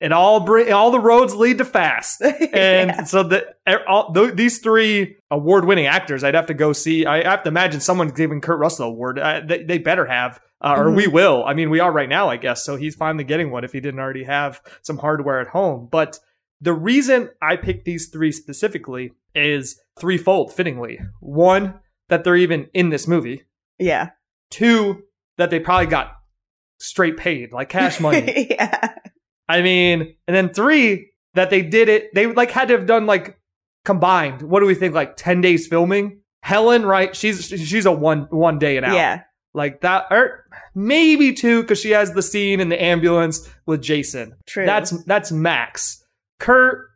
[0.00, 2.22] it all bring all the roads lead to fast.
[2.52, 3.04] And yeah.
[3.04, 3.46] so the
[3.88, 7.06] all, th- these three award-winning actors, I'd have to go see.
[7.06, 9.18] I have to imagine someone giving Kurt Russell an award.
[9.18, 10.40] Uh, they, they, better have.
[10.60, 10.96] Uh, or mm-hmm.
[10.96, 11.44] we will.
[11.44, 12.64] I mean, we are right now, I guess.
[12.64, 15.88] So he's finally getting one if he didn't already have some hardware at home.
[15.90, 16.18] But
[16.60, 21.00] the reason I picked these three specifically is threefold, fittingly.
[21.20, 23.44] One, that they're even in this movie.
[23.78, 24.10] Yeah.
[24.50, 25.04] Two,
[25.38, 26.16] that they probably got
[26.78, 28.48] straight paid, like cash money.
[28.50, 28.94] yeah.
[29.48, 33.06] I mean, and then three, that they did it, they like had to have done
[33.06, 33.38] like
[33.84, 36.20] combined, what do we think, like 10 days filming?
[36.42, 37.14] Helen, right?
[37.14, 38.94] She's she's a one one day and out.
[38.94, 39.22] Yeah.
[39.52, 44.36] Like that or maybe two, because she has the scene in the ambulance with Jason.
[44.46, 44.64] True.
[44.64, 45.99] That's that's max.
[46.40, 46.88] Kurt,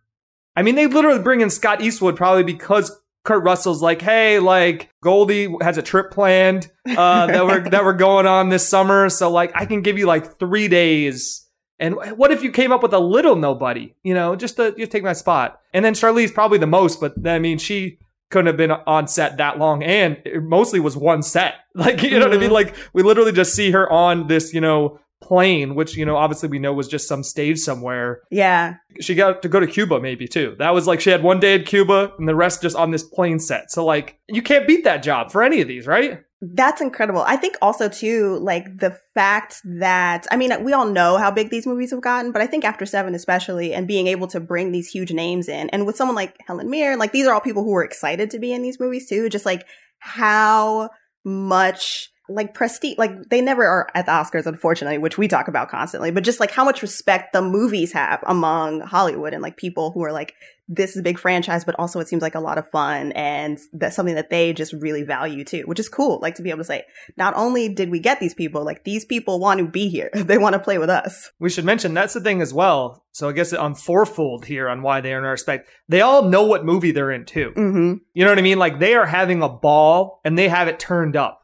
[0.56, 2.90] I mean, they literally bring in Scott Eastwood probably because
[3.24, 7.92] Kurt Russell's like, hey, like Goldie has a trip planned uh, that we're that we're
[7.92, 11.40] going on this summer, so like I can give you like three days.
[11.80, 14.92] And what if you came up with a little nobody, you know, just to just
[14.92, 15.60] take my spot?
[15.72, 17.98] And then Charlize probably the most, but I mean, she
[18.30, 21.54] couldn't have been on set that long, and it mostly was one set.
[21.76, 22.28] Like, you know mm-hmm.
[22.28, 22.50] what I mean?
[22.50, 22.52] Mm-hmm.
[22.52, 26.48] Like, we literally just see her on this, you know, plane, which, you know, obviously
[26.48, 28.22] we know was just some stage somewhere.
[28.30, 28.74] Yeah.
[29.00, 30.54] She got to go to Cuba maybe too.
[30.58, 33.02] That was like she had one day at Cuba and the rest just on this
[33.02, 33.70] plane set.
[33.70, 36.20] So like you can't beat that job for any of these, right?
[36.46, 37.22] That's incredible.
[37.26, 41.48] I think also too, like the fact that, I mean, we all know how big
[41.48, 44.70] these movies have gotten, but I think after seven especially, and being able to bring
[44.70, 47.64] these huge names in, and with someone like Helen Mirren, like these are all people
[47.64, 49.64] who were excited to be in these movies too, just like
[50.00, 50.90] how
[51.24, 55.68] much like prestige like they never are at the oscars unfortunately which we talk about
[55.68, 59.90] constantly but just like how much respect the movies have among hollywood and like people
[59.90, 60.34] who are like
[60.66, 63.58] this is a big franchise but also it seems like a lot of fun and
[63.74, 66.60] that's something that they just really value too which is cool like to be able
[66.60, 66.82] to say
[67.18, 70.10] not only did we get these people like these people want to be here.
[70.24, 71.30] They want to play with us.
[71.38, 73.04] We should mention that's the thing as well.
[73.12, 75.68] So i guess i'm fourfold here on why they earn our respect.
[75.88, 77.52] They all know what movie they're in too.
[77.54, 77.94] Mm-hmm.
[78.14, 78.58] you know what i mean?
[78.58, 81.43] Like they are having a ball and they have it turned up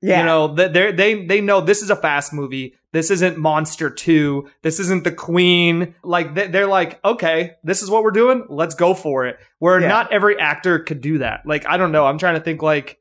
[0.00, 0.20] yeah.
[0.20, 2.74] You know, they they they know this is a fast movie.
[2.92, 4.48] This isn't Monster 2.
[4.62, 5.94] This isn't The Queen.
[6.04, 8.46] Like they're like, okay, this is what we're doing.
[8.48, 9.38] Let's go for it.
[9.58, 9.88] Where yeah.
[9.88, 11.40] not every actor could do that.
[11.44, 12.06] Like I don't know.
[12.06, 13.00] I'm trying to think like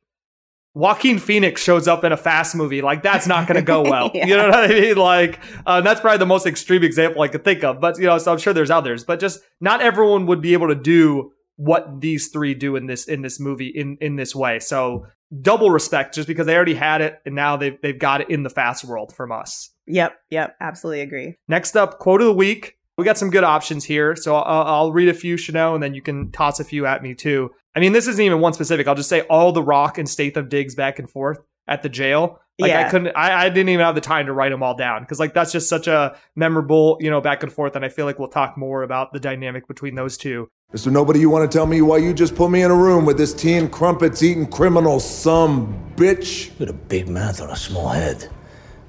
[0.75, 2.81] Joaquin Phoenix shows up in a fast movie.
[2.81, 4.09] Like that's not going to go well.
[4.13, 4.25] yeah.
[4.25, 4.95] You know what I mean?
[4.95, 7.79] Like uh, that's probably the most extreme example I could think of.
[7.79, 9.03] But you know, so I'm sure there's others.
[9.03, 13.05] But just not everyone would be able to do what these three do in this
[13.05, 14.59] in this movie in in this way.
[14.59, 15.05] So
[15.41, 18.43] double respect just because they already had it and now they've they've got it in
[18.43, 19.71] the fast world from us.
[19.87, 21.35] Yep, yep, absolutely agree.
[21.47, 22.77] Next up, quote of the week.
[22.97, 25.95] We got some good options here, so I'll, I'll read a few, Chanelle, and then
[25.95, 27.49] you can toss a few at me too.
[27.75, 28.87] I mean, this isn't even one specific.
[28.87, 32.39] I'll just say all the Rock and Statham digs back and forth at the jail.
[32.59, 32.85] Like yeah.
[32.85, 35.19] I couldn't, I, I didn't even have the time to write them all down because
[35.19, 37.75] like that's just such a memorable, you know, back and forth.
[37.75, 40.49] And I feel like we'll talk more about the dynamic between those two.
[40.71, 40.91] Mr.
[40.91, 43.17] Nobody, you want to tell me why you just put me in a room with
[43.17, 46.51] this tea and crumpets eating criminal, some bitch?
[46.59, 48.29] You got a big mouth on a small head.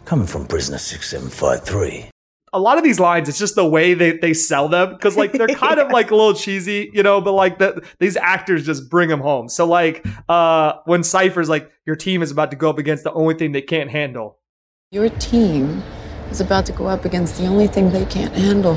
[0.05, 2.11] Coming from prisoner 6753.
[2.55, 5.33] A lot of these lines, it's just the way they, they sell them because like
[5.33, 5.85] they're kind yeah.
[5.85, 9.21] of like a little cheesy, you know, but like the, these actors just bring them
[9.21, 9.49] home.
[9.49, 13.13] So like uh, when Cypher's like, your team is about to go up against the
[13.13, 14.39] only thing they can't handle.
[14.93, 15.83] Your team
[16.31, 18.77] is about to go up against the only thing they can't handle.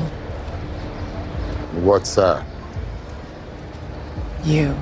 [1.84, 2.44] What's that?
[4.42, 4.76] You.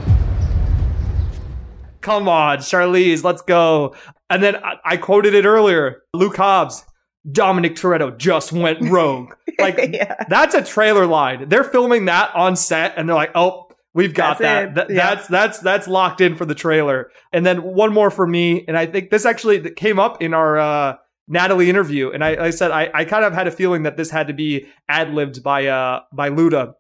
[2.01, 3.95] Come on, Charlize, let's go.
[4.31, 6.83] And then I, I quoted it earlier Luke Hobbs.
[7.31, 9.35] Dominic Toretto just went rogue.
[9.59, 10.25] Like yeah.
[10.29, 11.49] that's a trailer line.
[11.49, 14.89] They're filming that on set and they're like, "Oh, we've got that's that.
[14.89, 15.15] Th- yeah.
[15.15, 18.77] That's that's that's locked in for the trailer." And then one more for me, and
[18.77, 20.97] I think this actually came up in our uh,
[21.29, 24.11] Nathalie interview, and I, I said I, I, kind of had a feeling that this
[24.11, 26.75] had to be ad libbed by uh by Luda.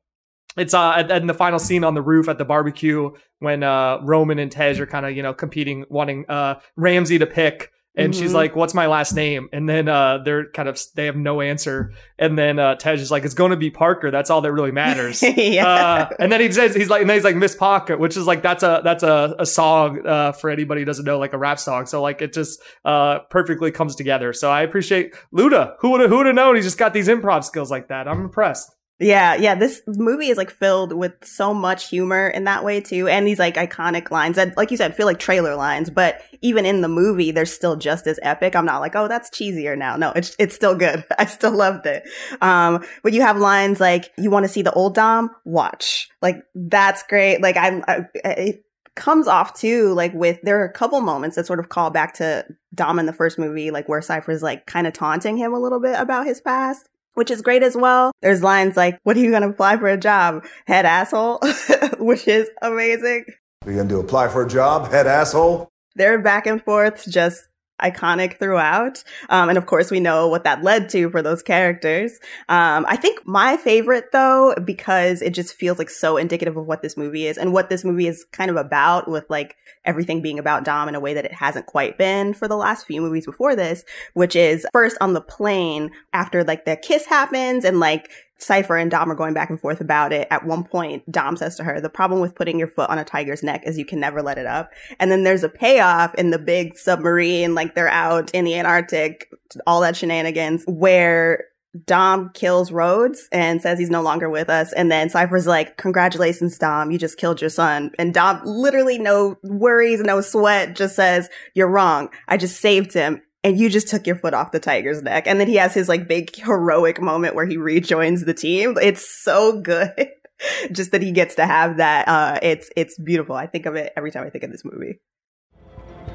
[0.56, 4.38] It's uh in the final scene on the roof at the barbecue when uh Roman
[4.38, 8.22] and Tej are kind of you know competing, wanting uh Ramsey to pick and mm-hmm.
[8.22, 11.40] she's like, "What's my last name?" And then uh, they're kind of they have no
[11.40, 11.94] answer.
[12.18, 14.10] And then uh, Tej is like, "It's going to be Parker.
[14.10, 15.66] That's all that really matters." yeah.
[15.66, 18.26] Uh, and then he says he's like, and then he's like Miss Pocket, which is
[18.26, 21.38] like that's a that's a, a song uh, for anybody who doesn't know, like a
[21.38, 21.86] rap song.
[21.86, 24.34] So like it just uh, perfectly comes together.
[24.34, 25.76] So I appreciate Luda.
[25.80, 26.56] Who would who would have known?
[26.56, 28.06] He just got these improv skills like that.
[28.06, 28.75] I'm impressed.
[28.98, 29.54] Yeah, yeah.
[29.54, 33.38] This movie is like filled with so much humor in that way too, and these
[33.38, 35.90] like iconic lines that, like you said, feel like trailer lines.
[35.90, 38.56] But even in the movie, they're still just as epic.
[38.56, 39.96] I'm not like, oh, that's cheesier now.
[39.96, 41.04] No, it's it's still good.
[41.18, 42.08] I still loved it.
[42.40, 45.30] Um, but you have lines like, "You want to see the old Dom?
[45.44, 47.42] Watch." Like that's great.
[47.42, 49.92] Like I'm, I, it comes off too.
[49.92, 53.04] Like with there are a couple moments that sort of call back to Dom in
[53.04, 56.24] the first movie, like where Cypher's like kind of taunting him a little bit about
[56.24, 58.12] his past which is great as well.
[58.22, 60.44] There's lines like, what are you going to apply for a job?
[60.66, 61.40] Head asshole,
[61.98, 63.24] which is amazing.
[63.64, 64.90] Are you going to do apply for a job?
[64.90, 65.68] Head asshole?
[65.96, 67.40] They're back and forth, just
[67.82, 69.02] iconic throughout.
[69.28, 72.18] Um, and of course, we know what that led to for those characters.
[72.48, 76.82] Um, I think my favorite though, because it just feels like so indicative of what
[76.82, 80.38] this movie is and what this movie is kind of about with like everything being
[80.38, 83.26] about Dom in a way that it hasn't quite been for the last few movies
[83.26, 88.10] before this, which is first on the plane after like the kiss happens and like
[88.38, 90.28] Cypher and Dom are going back and forth about it.
[90.30, 93.04] At one point, Dom says to her, the problem with putting your foot on a
[93.04, 94.72] tiger's neck is you can never let it up.
[95.00, 99.32] And then there's a payoff in the big submarine, like they're out in the Antarctic,
[99.66, 101.44] all that shenanigans, where
[101.84, 104.72] Dom kills Rhodes and says he's no longer with us.
[104.72, 106.90] And then Cypher's like, congratulations, Dom.
[106.90, 107.90] You just killed your son.
[107.98, 112.08] And Dom literally no worries, no sweat, just says, you're wrong.
[112.28, 115.26] I just saved him and you just took your foot off the tiger's neck.
[115.26, 118.76] And then he has his like big heroic moment where he rejoins the team.
[118.80, 120.08] It's so good.
[120.72, 122.08] just that he gets to have that.
[122.08, 123.36] Uh, it's, it's beautiful.
[123.36, 125.00] I think of it every time I think of this movie.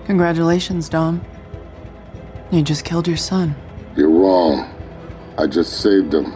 [0.05, 1.23] Congratulations, Dom.
[2.51, 3.55] You just killed your son.
[3.95, 4.69] You're wrong.
[5.37, 6.33] I just saved him.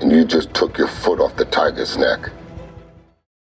[0.00, 2.30] And you just took your foot off the tiger's neck.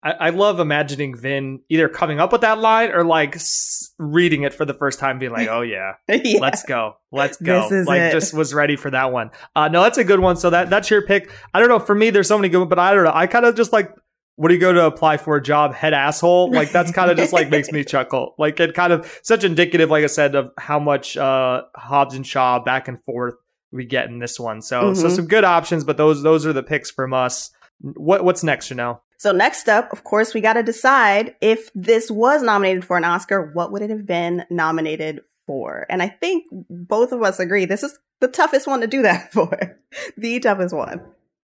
[0.06, 4.44] I, I love imagining Vin either coming up with that line or like s- reading
[4.44, 6.40] it for the first time, being like, "Oh yeah, yeah.
[6.40, 8.12] let's go, let's go." like it.
[8.12, 9.32] just was ready for that one.
[9.56, 10.38] Uh, no, that's a good one.
[10.38, 11.32] So that that's your pick.
[11.54, 11.80] I don't know.
[11.80, 13.12] For me, there's so many good, but I don't know.
[13.14, 13.92] I kind of just like
[14.38, 17.16] what do you go to apply for a job head asshole like that's kind of
[17.16, 20.52] just like makes me chuckle like it kind of such indicative like i said of
[20.58, 23.36] how much uh hobbs and shaw back and forth
[23.72, 25.00] we get in this one so mm-hmm.
[25.00, 27.50] so some good options but those those are the picks from us
[27.80, 32.12] what what's next Chanelle so next up, of course, we got to decide if this
[32.12, 35.86] was nominated for an Oscar, what would it have been nominated for?
[35.90, 39.32] And I think both of us agree this is the toughest one to do that
[39.34, 39.80] for.
[40.18, 41.02] the toughest one.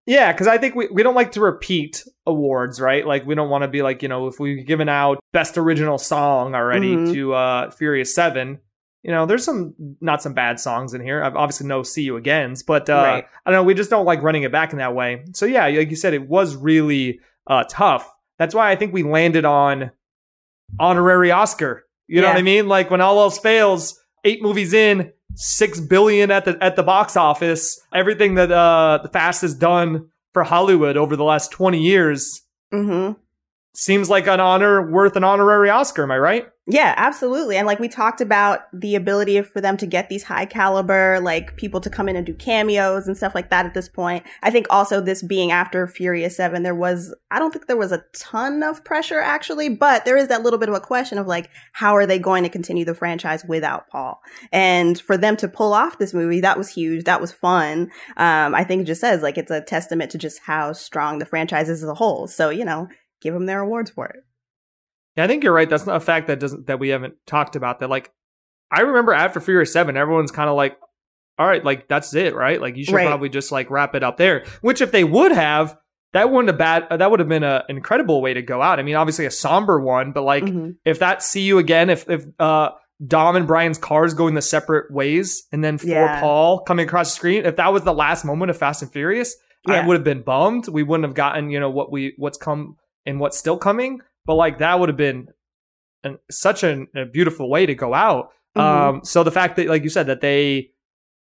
[0.07, 3.05] Yeah, because I think we, we don't like to repeat awards, right?
[3.05, 5.97] Like we don't want to be like, you know, if we've given out best original
[5.97, 7.13] song already mm-hmm.
[7.13, 8.59] to uh Furious Seven,
[9.03, 11.23] you know, there's some not some bad songs in here.
[11.23, 13.25] I've obviously no see you agains, but uh right.
[13.45, 15.23] I don't know, we just don't like running it back in that way.
[15.33, 18.09] So yeah, like you said, it was really uh, tough.
[18.39, 19.91] That's why I think we landed on
[20.79, 21.85] honorary Oscar.
[22.07, 22.21] You yeah.
[22.21, 22.67] know what I mean?
[22.67, 27.15] Like when all else fails, eight movies in, six billion at the at the box
[27.15, 32.41] office, everything that uh, the Fast has done for Hollywood over the last twenty years.
[32.73, 33.20] Mm-hmm
[33.73, 36.03] seems like an honor worth an honorary Oscar.
[36.03, 36.47] Am I right?
[36.67, 37.57] Yeah, absolutely.
[37.57, 41.57] And like we talked about the ability for them to get these high caliber, like
[41.57, 44.23] people to come in and do cameos and stuff like that at this point.
[44.43, 47.91] I think also this being after Furious 7, there was, I don't think there was
[47.91, 51.25] a ton of pressure actually, but there is that little bit of a question of
[51.25, 54.21] like, how are they going to continue the franchise without Paul?
[54.51, 57.05] And for them to pull off this movie, that was huge.
[57.05, 57.91] That was fun.
[58.17, 61.25] Um, I think it just says like it's a testament to just how strong the
[61.25, 62.27] franchise is as a whole.
[62.27, 62.87] So, you know,
[63.21, 64.23] give them their awards for it.
[65.15, 65.69] Yeah, I think you're right.
[65.69, 67.79] That's not a fact that doesn't that we haven't talked about.
[67.79, 68.11] That like,
[68.71, 70.77] I remember after Furious Seven, everyone's kind of like,
[71.37, 72.61] all right, like that's it, right?
[72.61, 73.07] Like you should Right.
[73.07, 74.45] probably just like wrap it up there.
[74.61, 75.77] Which if they would have,
[76.13, 76.99] that wouldn't have bad.
[76.99, 78.79] That would have been a, an incredible way to go out.
[78.79, 80.75] I mean, obviously a somber one, but like Mhm.
[80.85, 82.69] if that see you again, if if uh
[83.05, 86.19] Dom and Brian's cars going the separate ways, and then for Yeah.
[86.21, 89.35] Paul coming across the screen, if that was the last moment of Fast and Furious,
[89.67, 90.67] I would have been bummed.
[90.67, 94.01] We wouldn't have gotten you know what we what's come and what's still coming.
[94.25, 95.27] But like that would have been
[96.03, 98.29] an, such an, a beautiful way to go out.
[98.57, 98.61] Mhm.
[98.61, 100.71] Um, so the fact that, like you said, that they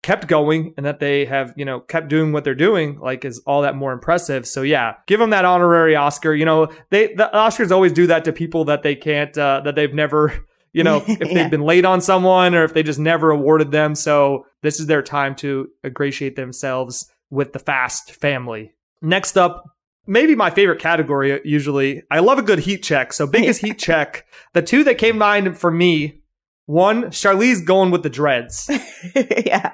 [0.02, 3.38] kept going and that they have, you know, kept doing what they're doing, like, is
[3.46, 4.46] all that more impressive.
[4.48, 6.34] So yeah, give them that honorary Oscar.
[6.34, 9.74] You know, they the Oscars always do that to people that they can't, uh, that
[9.74, 10.32] they've never.
[10.74, 11.34] You know, if Yeah.
[11.34, 13.94] they've been late on someone or if they just never awarded them.
[13.94, 18.72] So this is their time to ingratiate themselves with the Fast family.
[19.02, 19.71] Next up,
[20.06, 22.02] maybe my favorite category usually.
[22.10, 23.12] I love a good heat check.
[23.12, 24.26] So biggest heat check.
[24.54, 26.20] The two that came to mind for me,
[26.66, 28.70] one, Charlize going with the dreads.
[29.14, 29.72] yeah.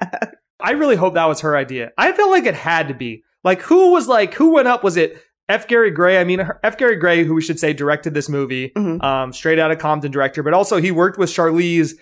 [0.61, 1.93] I really hope that was her idea.
[1.97, 3.23] I felt like it had to be.
[3.45, 4.83] Like who was like who went up?
[4.83, 5.67] Was it F.
[5.69, 6.19] Gary Gray?
[6.21, 6.77] I mean, F.
[6.77, 9.03] Gary Gray, who we should say directed this movie, Mhm.
[9.03, 11.93] um, straight out of Compton director, but also he worked with Charlize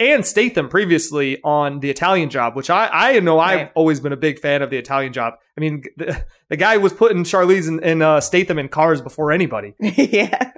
[0.00, 3.72] and Statham previously on the Italian Job, which I I know I've Right.
[3.74, 5.34] always been a big fan of the Italian Job.
[5.56, 9.30] I mean, the, the guy was putting Charlize and, and uh, Statham in cars before
[9.32, 9.74] anybody.
[9.80, 10.52] yeah.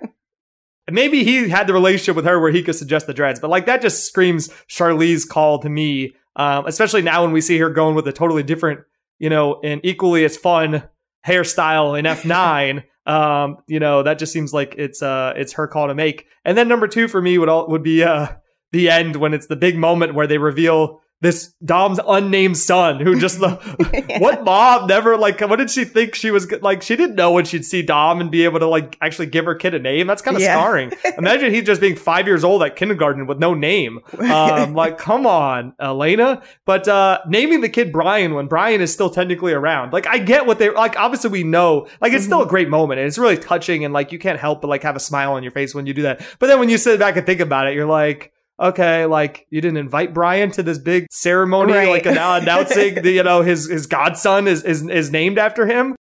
[0.86, 3.50] And maybe he had the relationship with her where he could suggest the dreads, but
[3.50, 6.14] like that just screams Charlize call to me.
[6.36, 8.80] Um, especially now when we see her going with a totally different,
[9.18, 10.82] you know, and equally as fun
[11.26, 12.84] hairstyle in F9.
[13.10, 16.26] um, you know, that just seems like it's uh it's her call to make.
[16.44, 18.28] And then number two for me would all would be uh
[18.76, 23.18] the end when it's the big moment where they reveal this Dom's unnamed son who
[23.18, 23.52] just the
[24.18, 27.46] what mom never like what did she think she was like she didn't know when
[27.46, 30.06] she'd see Dom and be able to like actually give her kid a name?
[30.06, 30.52] That's kind of Yeah.
[30.60, 30.92] scarring.
[31.18, 34.00] Imagine he just being five years old at kindergarten with no name.
[34.20, 36.42] Um like come on Elena.
[36.66, 40.44] But uh naming the kid Brian when Brian is still technically around like I get
[40.44, 43.38] what they like obviously we know like it's still a great moment and it's really
[43.38, 45.86] touching and like you can't help but like have a smile on your face when
[45.86, 46.20] you do that.
[46.38, 49.60] But then when you sit back and think about it you're like okay, like you
[49.60, 51.88] didn't invite Brian to this big ceremony, Right.
[51.88, 55.96] like now announcing the you know his his godson is is is named after him.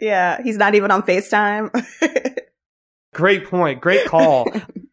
[0.00, 0.40] Yeah.
[0.42, 1.70] He's not even on FaceTime.
[3.14, 4.46] Great point, great call.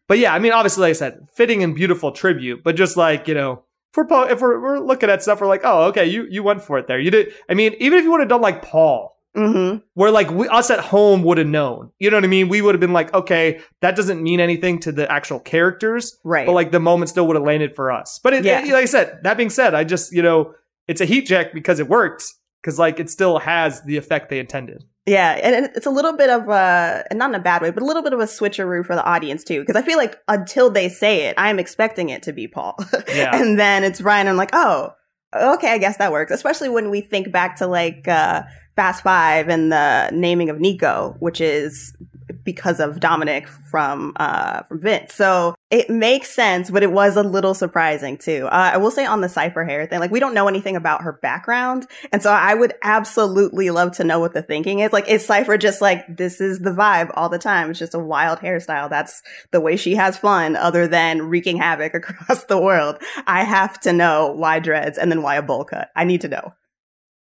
[0.08, 3.28] but yeah, I mean, obviously, like I said, fitting and beautiful tribute, but just like
[3.28, 3.62] you know.
[3.92, 6.42] If we're, po- if we're, we're looking at stuff, we're like, oh, okay, you, you
[6.42, 6.98] went for it there.
[7.00, 7.32] You did.
[7.48, 9.78] I mean, even if you would have done like Paul, mm-hmm.
[9.94, 11.90] where like we, us at home would have known.
[11.98, 12.48] You know what I mean?
[12.48, 16.46] We would have been like, okay, that doesn't mean anything to the actual characters, Right.
[16.46, 18.18] But like the moment still would have landed for us.
[18.22, 18.60] But it, Yeah.
[18.64, 20.54] it- like I said, that being said, I just you know
[20.88, 22.24] it's a heat check because it worked
[22.62, 24.84] because like it still has the effect they intended.
[25.08, 27.80] Yeah, and it's a little bit of a, and not in a bad way, but
[27.80, 29.60] a little bit of a switcheroo for the audience too.
[29.60, 32.76] Because I feel like until they say it, I am expecting it to be Paul,
[33.08, 33.36] Yeah.
[33.36, 34.26] and then it's Ryan.
[34.26, 34.94] I'm like, oh,
[35.32, 36.32] okay, I guess that works.
[36.32, 38.42] Especially when we think back to like uh,
[38.76, 41.96] Fast Five and the naming of Nico, which is
[42.44, 45.14] because of Dominic from uh, from Vince.
[45.14, 48.46] So it makes sense, but it was a little surprising too.
[48.46, 51.02] Uh, I will say on the Cypher hair thing, like we don't know anything about
[51.02, 54.92] her background, and so I would absolutely love to know what the thinking is.
[54.92, 57.70] Like, is Cypher just like this is the vibe all the time?
[57.70, 58.88] It's just a wild hairstyle.
[58.88, 62.96] That's the way she has fun, other than wreaking havoc across the world.
[63.26, 65.90] I have to know why dreads and then why a bowl cut.
[65.96, 66.54] I need to know.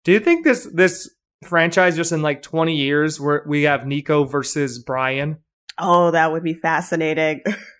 [0.04, 1.10] Do you think this this
[1.44, 5.38] franchise just in like twenty years where we have Nico versus Brian?
[5.78, 7.42] Oh, that would be fascinating.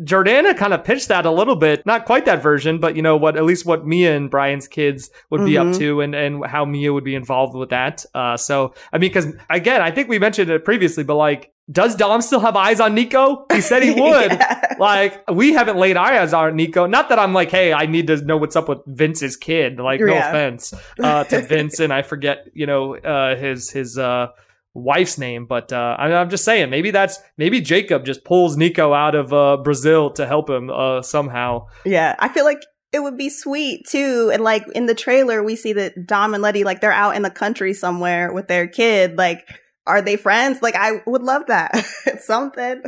[0.00, 3.16] Jordana kind of pitched that a little bit, not quite that version, but you know
[3.16, 5.78] what, at least what Mia and Brian's kids would be up Mhm.
[5.78, 8.04] to and, and how Mia would be involved with that.
[8.14, 11.94] Uh, so, I mean, cause again, I think we mentioned it previously, but like, does
[11.94, 13.46] Dom still have eyes on Nico?
[13.52, 14.32] He said he would.
[14.32, 14.74] Yeah.
[14.78, 16.86] Like, we haven't laid eyes on Nico.
[16.86, 19.78] Not that I'm like, hey, I need to know what's up with Vince's kid.
[19.78, 20.28] Like, no Yeah.
[20.28, 21.78] offense, uh, to Vince.
[21.78, 24.26] And I forget, you know, uh, his, his, uh,
[24.74, 28.92] wife's name, but uh, I I'm just saying maybe that's maybe Jakob just pulls Nico
[28.92, 31.66] out of uh, Brazil to help him uh, somehow.
[31.84, 32.62] Yeah, I feel like
[32.92, 34.30] it would be sweet too.
[34.32, 37.22] And like in the trailer, we see that Dom and Letty, like they're out in
[37.22, 39.16] the country somewhere with their kid.
[39.16, 39.48] Like,
[39.86, 40.62] are they friends?
[40.62, 41.72] Like, I would love that.
[42.06, 42.82] it's something.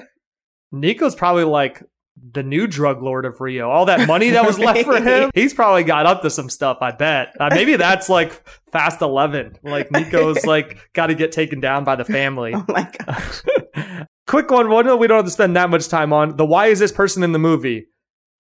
[0.73, 1.83] Nico's probably like
[2.33, 3.71] the new drug lord of Rio.
[3.71, 6.79] All that money that was left for him, he's probably got up to some stuff.
[6.81, 7.35] I bet.
[7.39, 8.33] Uh, maybe that's like
[8.73, 9.57] Fast Eleven.
[9.63, 12.53] Like Nico's like got to get taken down by the family.
[12.55, 14.09] Oh my god.
[14.27, 16.37] Quick one, one that we don't have to spend that much time on.
[16.37, 17.87] The why is this person in the movie?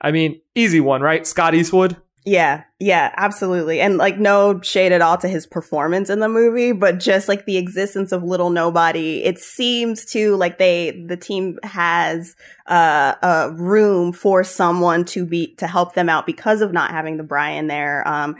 [0.00, 1.26] I mean, easy one, right?
[1.26, 1.96] Scott Eastwood.
[2.28, 3.80] Yeah, yeah, absolutely.
[3.80, 7.46] And like no shade at all to his performance in the movie, but just like
[7.46, 12.34] the existence of little nobody, it seems to like they the team has
[12.66, 17.16] uh, a room for someone to be to help them out because of not having
[17.16, 18.06] the Brian there.
[18.08, 18.34] Um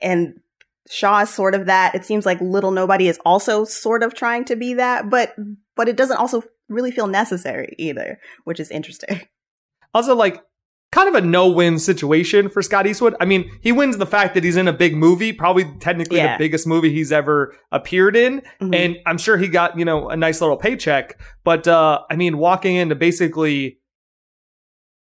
[0.00, 0.38] and
[0.88, 1.96] Shaw is sort of that.
[1.96, 5.34] It seems like little nobody is also sort of trying to be that, but
[5.74, 9.22] but it doesn't also really feel necessary either, which is interesting.
[9.94, 10.42] Also like
[10.92, 13.16] kind of a no-win situation for Scott Eastwood.
[13.18, 16.36] I mean, he wins the fact that he's in a big movie, probably technically Yeah.
[16.36, 18.74] the biggest movie he's ever appeared in, Mhm.
[18.74, 22.36] and I'm sure he got, you know, a nice little paycheck, but uh I mean,
[22.38, 23.78] walking in to basically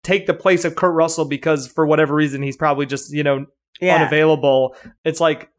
[0.03, 3.47] take the place of Kurt Russell because for whatever reason he's probably just, you know,
[3.81, 3.97] Yeah.
[3.97, 4.75] unavailable.
[5.05, 5.51] It's like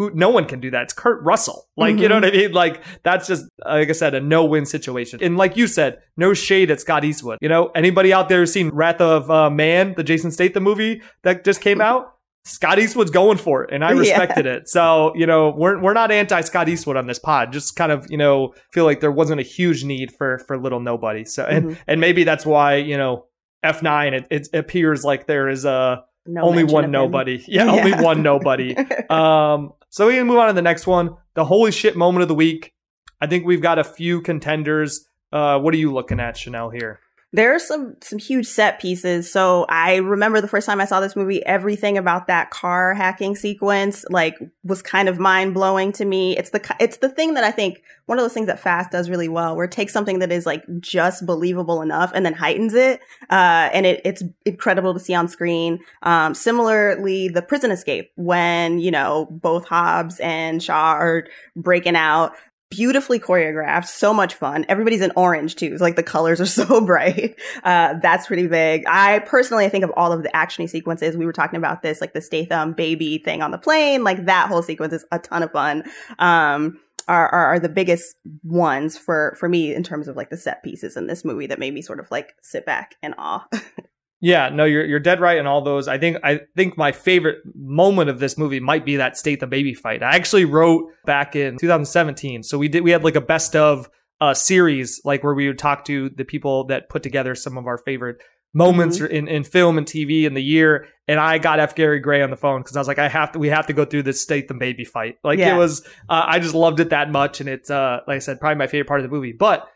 [0.00, 0.84] who no one can do that.
[0.84, 1.66] It's Kurt Russell.
[1.76, 2.22] Like, you know Mhm.
[2.22, 2.52] what I mean?
[2.52, 5.20] Like that's just like I said, a no-win situation.
[5.22, 7.36] And like you said, no shade at Scott Eastwood.
[7.42, 11.44] You know, anybody out there seen Wrath of uh, Man, the Jason Statham movie that
[11.44, 12.14] just came out?
[12.46, 13.98] Scott Eastwood's going for it, and I Yeah.
[13.98, 14.66] respected it.
[14.66, 17.52] So, you know, we're we're not anti Scott Eastwood on this pod.
[17.52, 20.80] Just kind of, you know, feel like there wasn't a huge need for for little
[20.80, 21.26] nobody.
[21.26, 21.76] So, and Mhm.
[21.86, 23.26] and maybe that's why you know
[23.62, 27.44] F nine it, it appears like there is a No only one nobody.
[27.46, 27.72] Yeah, Yeah.
[27.72, 28.74] only one nobody.
[29.10, 31.16] um, so we can move on to the next one.
[31.34, 32.72] The holy shit moment of the week.
[33.20, 35.06] I think we've got a few contenders.
[35.32, 36.72] Uh, what are you looking at, Chanelle?
[36.72, 37.00] Here.
[37.32, 39.30] There are some some huge set pieces.
[39.30, 43.36] So I remember the first time I saw this movie, everything about that car hacking
[43.36, 46.36] sequence like was kind of mind blowing to me.
[46.36, 49.08] It's the it's the thing that I think one of those things that Fast does
[49.08, 52.74] really well, where it takes something that is like just believable enough and then heightens
[52.74, 53.00] it,
[53.30, 55.78] uh, and it it's incredible to see on screen.
[56.02, 62.34] Um, similarly, the prison escape when you know both Hobbs and Shaw are breaking out
[62.70, 64.64] beautifully choreographed, so much fun.
[64.68, 65.70] Everybody's in orange too.
[65.72, 67.38] It's like the colors are so bright.
[67.62, 68.84] Uh, that's pretty big.
[68.86, 71.16] I personally, I think of all of the actiony sequences.
[71.16, 74.48] We were talking about this, like the Statham baby thing on the plane, like that
[74.48, 75.84] whole sequence is a ton of fun.
[76.18, 78.14] Um, are, are, are the biggest
[78.44, 81.58] ones for, for me in terms of like the set pieces in this movie that
[81.58, 83.46] made me sort of like sit back in awe.
[84.20, 85.88] Yeah, no, you're you're dead right in all those.
[85.88, 89.72] I think I think my favorite moment of this movie might be that Statham Baby
[89.74, 90.02] fight.
[90.02, 92.42] I actually wrote back in 2017.
[92.42, 93.88] So we did we had like a best of
[94.20, 97.66] uh series like where we would talk to the people that put together some of
[97.66, 98.20] our favorite
[98.52, 99.08] moments Mhm.
[99.10, 100.86] in, in film and TV in the year.
[101.08, 101.74] And I got F.
[101.76, 103.72] Gary Gray on the phone because I was like, I have to, we have to
[103.72, 105.16] go through this Statham Baby fight.
[105.22, 105.54] Like Yeah.
[105.54, 107.38] it was, uh, I just loved it that much.
[107.40, 109.32] And it's, uh, like I said, probably my favorite part of the movie.
[109.32, 109.68] But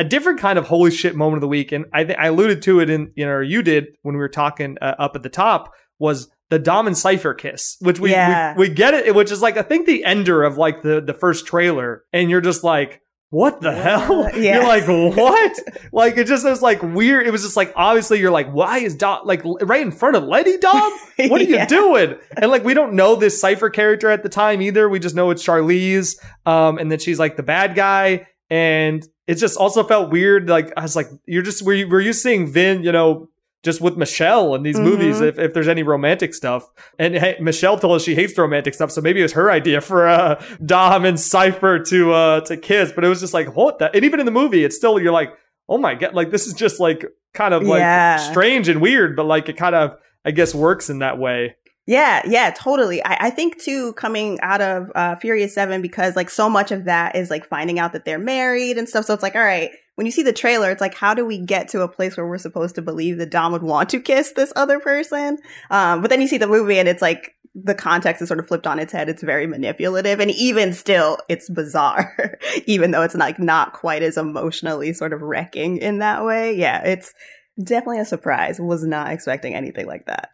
[0.00, 2.62] a different kind of holy shit moment of the week, and I think I alluded
[2.62, 5.22] to it in, you know, or you did when we were talking uh, up at
[5.22, 8.54] the top, was the Dom and Cypher kiss, which we, Yeah.
[8.56, 11.14] we we get it, which is like I think the ender of like the the
[11.14, 13.00] first trailer, and you're just like.
[13.32, 14.28] What the hell?
[14.36, 14.56] Yeah.
[14.56, 15.56] You're like, what?
[15.92, 17.28] like, it just was like weird.
[17.28, 20.24] It was just like, obviously, you're like, why is Dom, like, right in front of
[20.24, 20.90] Letty Dom?
[21.28, 22.16] What are you doing?
[22.36, 24.88] And like, we don't know this Cypher character at the time either.
[24.88, 26.16] We just know it's Charlize.
[26.44, 28.26] Um, and then she's like the bad guy.
[28.50, 30.48] And it just also felt weird.
[30.48, 33.28] Like, I was like, you're just, were you, were you seeing Vin, you know,
[33.62, 34.84] just with Michelle in these Mhm.
[34.84, 36.62] movies, if, if there's any romantic stuff.
[36.98, 39.80] And hey, Michelle told us she hates romantic stuff, so maybe it was her idea
[39.82, 42.90] for uh, Dom and Cypher to uh, to kiss.
[42.92, 43.78] But it was just like, what?
[43.80, 43.94] that?
[43.94, 45.30] And even in the movie, it's still you're like,
[45.68, 47.04] oh my god, like this is just like
[47.34, 48.16] kind of like Yeah.
[48.30, 51.56] strange and weird, but like it kind of I guess works in that way.
[51.90, 53.04] Yeah, yeah, totally.
[53.04, 56.84] I, I think too, coming out of uh, Furious Seven, because like so much of
[56.84, 59.06] that is like finding out that they're married and stuff.
[59.06, 61.36] So it's like, all right, when you see the trailer, it's like, how do we
[61.36, 64.30] get to a place where we're supposed to believe that Dom would want to kiss
[64.30, 65.38] this other person?
[65.68, 68.46] Um, but then you see the movie and it's like the context is sort of
[68.46, 69.08] flipped on its head.
[69.08, 74.16] It's very manipulative, and even still, it's bizarre, even though it's like not quite as
[74.16, 76.54] emotionally sort of wrecking in that way.
[76.54, 77.12] Yeah, it's
[77.60, 78.60] definitely a surprise.
[78.60, 80.30] Was not expecting anything like that.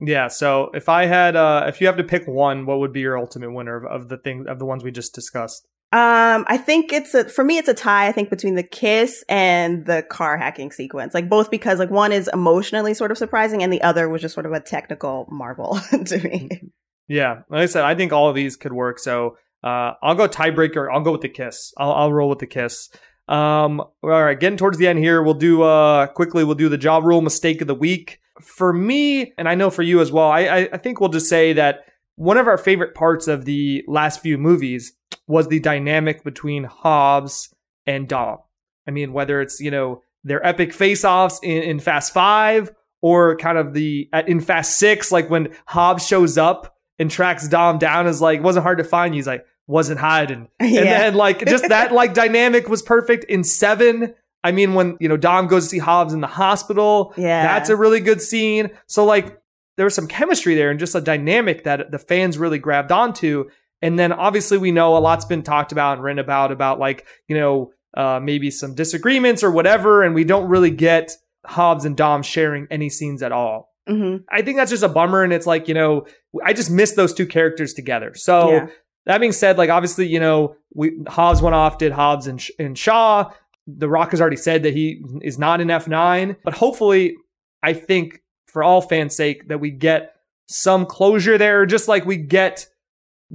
[0.00, 0.28] Yeah.
[0.28, 3.18] So if I had, uh, if you have to pick one, what would be your
[3.18, 5.66] ultimate winner of, of the thing of the ones we just discussed?
[5.92, 8.06] Um, I think it's a for me it's a tie.
[8.06, 12.12] I think between the kiss and the car hacking sequence, like both because like one
[12.12, 15.80] is emotionally sort of surprising, and the other was just sort of a technical marvel
[16.06, 16.62] to me.
[17.08, 19.00] Yeah, like I said, I think all of these could work.
[19.00, 20.86] So uh, I'll go tiebreaker.
[20.92, 21.74] I'll go with the kiss.
[21.76, 22.88] I'll, I'll roll with the kiss.
[23.26, 26.44] Um, all right, getting towards the end here, we'll do uh quickly.
[26.44, 29.82] We'll do the job rule mistake of the week for me, and I know for
[29.82, 30.28] you as well.
[30.30, 31.80] I, I I think we'll just say that
[32.16, 34.92] one of our favorite parts of the last few movies
[35.26, 37.54] was the dynamic between Hobbs
[37.86, 38.38] and Dom.
[38.86, 42.70] I mean, whether it's you know their epic face-offs in, in Fast Five
[43.02, 47.48] or kind of the at, in Fast Six, like when Hobbs shows up and tracks
[47.48, 49.14] Dom down, is like wasn't hard to find.
[49.14, 50.84] He's like wasn't hiding, and Yeah.
[50.98, 54.14] then like just that like dynamic was perfect in Seven.
[54.42, 57.42] I mean, when you know Dom goes to see Hobbs in the hospital, Yeah.
[57.42, 58.70] that's a really good scene.
[58.86, 59.38] So like
[59.76, 63.50] there was some chemistry there and just a dynamic that the fans really grabbed onto.
[63.82, 67.06] And then obviously we know a lot's been talked about and written about about like
[67.28, 71.12] you know uh, maybe some disagreements or whatever, and we don't really get
[71.44, 73.74] Hobbs and Dom sharing any scenes at all.
[73.88, 74.22] Mm-hmm.
[74.30, 76.06] I think that's just a bummer, and it's like you know
[76.44, 78.14] I just miss those two characters together.
[78.14, 78.50] So.
[78.50, 78.66] Yeah.
[79.06, 82.76] That being said, like obviously, you know, we Hobbs went off, did Hobbs and, and
[82.76, 83.32] Shaw.
[83.66, 87.16] The Rock has already said that he is not in F9, but hopefully,
[87.62, 90.14] I think for all fans' sake, that we get
[90.48, 92.66] some closure there, just like we get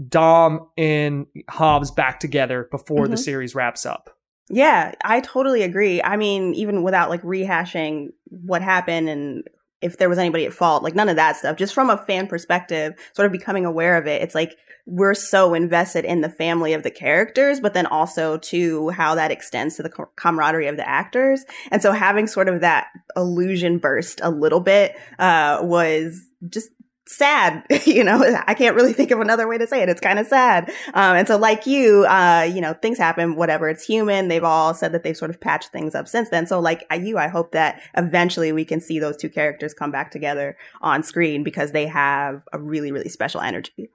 [0.10, 3.20] Dom and Hobbs back together before the Mhm.
[3.20, 4.10] series wraps up.
[4.50, 6.02] Yeah, I totally agree.
[6.04, 9.44] I mean, even without like rehashing what happened and
[9.82, 12.28] if there was anybody at fault, like none of that stuff, just from a fan
[12.28, 14.56] perspective, sort of becoming aware of it, it's like
[14.86, 19.32] we're so invested in the family of the characters, but then also to how that
[19.32, 21.44] extends to the camaraderie of the actors.
[21.72, 26.70] And so having sort of that illusion burst a little bit, uh, was just
[27.08, 28.36] sad you know?
[28.48, 29.90] I can't really think of another way to say it.
[29.90, 30.70] It's kind of sad.
[30.94, 34.28] Um, and so like you uh, you know things happen whatever it's human.
[34.28, 36.48] They've all said that they've sort of patched things up since then.
[36.48, 40.12] So like you i hope that eventually we can see those two characters come back
[40.12, 43.90] together on screen because they have a really really special energy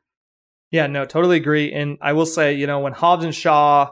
[0.70, 1.72] Yeah, no, totally agree.
[1.72, 3.90] And I will say, you know, when Hobbs and Shaw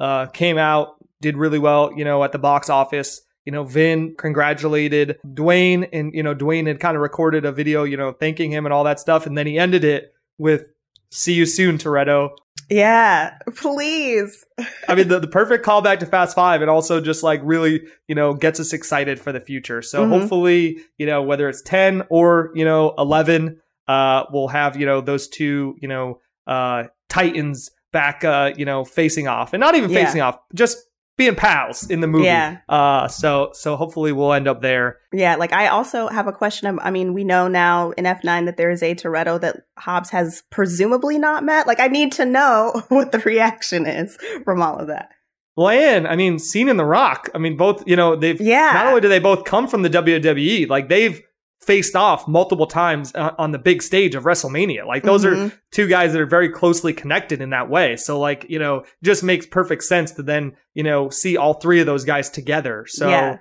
[0.00, 3.20] uh, came out, did really well, you know, at the box office.
[3.44, 7.84] You know, Vin congratulated Dwayne, and you know, Dwayne had kind of recorded a video,
[7.84, 10.66] you know, thanking him and all that stuff, and then he ended it with
[11.10, 12.30] "See you soon, Toretto."
[12.68, 14.44] yeah please
[14.88, 18.16] I mean, the, the perfect callback to Fast Five, and also just like really, you
[18.16, 19.82] know, gets us excited for the future.
[19.82, 20.08] So Mhm.
[20.08, 25.00] hopefully, you know, whether it's ten or you know eleven, uh, we'll have you know
[25.00, 29.90] those two, you know, uh, titans back, uh, you know, facing off, and not even
[29.90, 30.04] Yeah.
[30.04, 30.78] facing off, just
[31.18, 32.26] being pals in the movie.
[32.26, 32.58] Yeah.
[32.68, 34.98] Uh, so so hopefully we'll end up there.
[35.14, 36.78] Yeah, like I also have a question.
[36.82, 40.42] I mean, we know now in F9 that there is a Toretto that Hobbs has
[40.50, 41.66] presumably not met.
[41.66, 45.08] Like, I need to know what the reaction is from all of that.
[45.56, 47.30] Well, and I mean, Cena and The Rock.
[47.34, 48.72] I mean, both, you know, they've, Yeah.
[48.74, 51.22] not only do they both come from the WWE, like they've
[51.60, 54.86] faced off multiple times on the big stage of WrestleMania.
[54.86, 55.52] Like those are Mhm.
[55.72, 57.96] two guys that are very closely connected in that way.
[57.96, 61.80] So like, you know, just makes perfect sense to then, you know, see all three
[61.80, 62.84] of those guys together.
[62.86, 63.38] So, Yeah.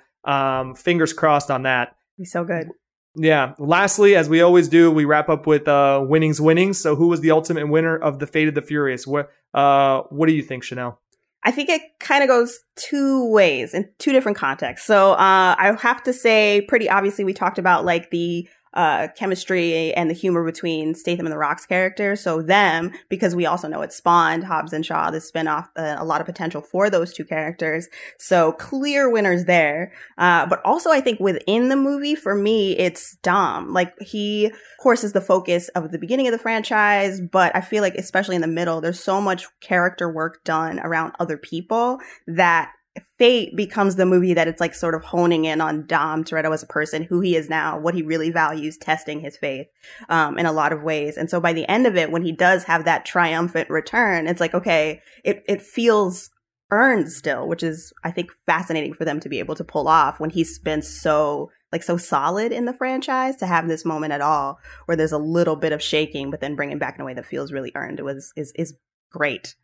[0.59, 1.95] um, fingers crossed on that.
[2.17, 2.69] Be so good.
[3.17, 3.53] Yeah.
[3.59, 6.79] Lastly, as we always do, we wrap up with uh winnings winnings.
[6.81, 9.05] So who was the ultimate winner of the Fate of the Furious?
[9.05, 10.97] What uh what do you think, Chanelle?
[11.45, 14.87] I think it kind of goes two ways in two different contexts.
[14.87, 19.93] So uh, I have to say, pretty obviously, we talked about like the uh, chemistry
[19.93, 22.21] and the humor between Statham and the Rock's characters.
[22.21, 26.05] So them, because we also know it spawned Hobbs and Shaw, the spinoff, uh, a
[26.05, 27.87] lot of potential for those two characters.
[28.19, 29.93] So clear winners there.
[30.17, 33.73] Uh, but also I think within the movie, for me, it's Dom.
[33.73, 37.61] Like he, of course, is the focus of the beginning of the franchise, but I
[37.61, 41.99] feel like especially in the middle, there's so much character work done around other people
[42.27, 42.71] that
[43.17, 46.63] Fate becomes the movie that it's like sort of honing in on Dom Toretto as
[46.63, 49.67] a person, who he is now, what he really values, testing his faith
[50.09, 51.17] um, in a lot of ways.
[51.17, 54.41] And so by the end of it, when he does have that triumphant return, it's
[54.41, 56.29] like, okay, it, it feels
[56.71, 60.19] earned still, which is, I think, fascinating for them to be able to pull off
[60.19, 64.21] when he's been so, like, so solid in the franchise to have this moment at
[64.21, 67.13] all where there's a little bit of shaking, but then bringing back in a way
[67.13, 67.99] that feels really earned.
[67.99, 68.75] Was, is, is
[69.11, 69.55] great.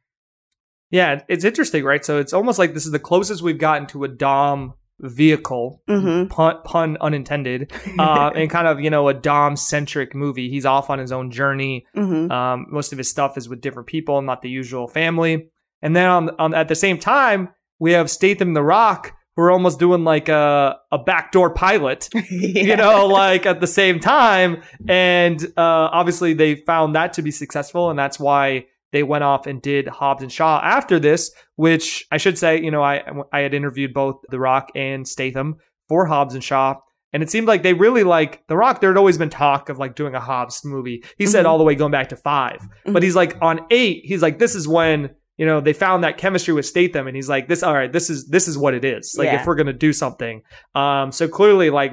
[0.92, 2.04] Yeah, it's interesting, right?
[2.06, 6.30] So it's almost like this is the closest we've gotten to a Dom vehicle, Mhm.
[6.30, 10.50] pun, pun unintended, uh, and kind of you know a Dom centric movie.
[10.50, 11.86] He's off on his own journey.
[11.98, 12.30] Mhm.
[12.32, 15.48] Um, most of his stuff is with different people, not the usual family.
[15.82, 17.50] And then on, on at the same time,
[17.80, 19.14] we have Statham the Rock.
[19.36, 24.62] We're almost doing like a a backdoor pilot, you know, like at the same time.
[24.88, 29.48] And uh, obviously, they found that to be successful, and that's why they went off
[29.48, 31.32] and did Hobbs and Shaw after this.
[31.56, 35.56] Which I should say, you know, I I had interviewed both The Rock and Statham
[35.90, 36.76] for Hobbs and Shaw.
[37.14, 38.80] And it seemed like they really like The Rock.
[38.80, 41.04] There had always been talk of like doing a Hobbs movie.
[41.18, 41.50] He said Mhm.
[41.50, 44.56] all the way going back to 5 But he's like on eight, he's like, this
[44.56, 47.08] is when, you know, they found that chemistry with Statham.
[47.08, 49.14] And he's like, this, all right, this is, this is what it is.
[49.18, 49.42] Like, Yeah.
[49.42, 50.42] if we're going to do something.
[50.74, 51.92] Um, so clearly, like,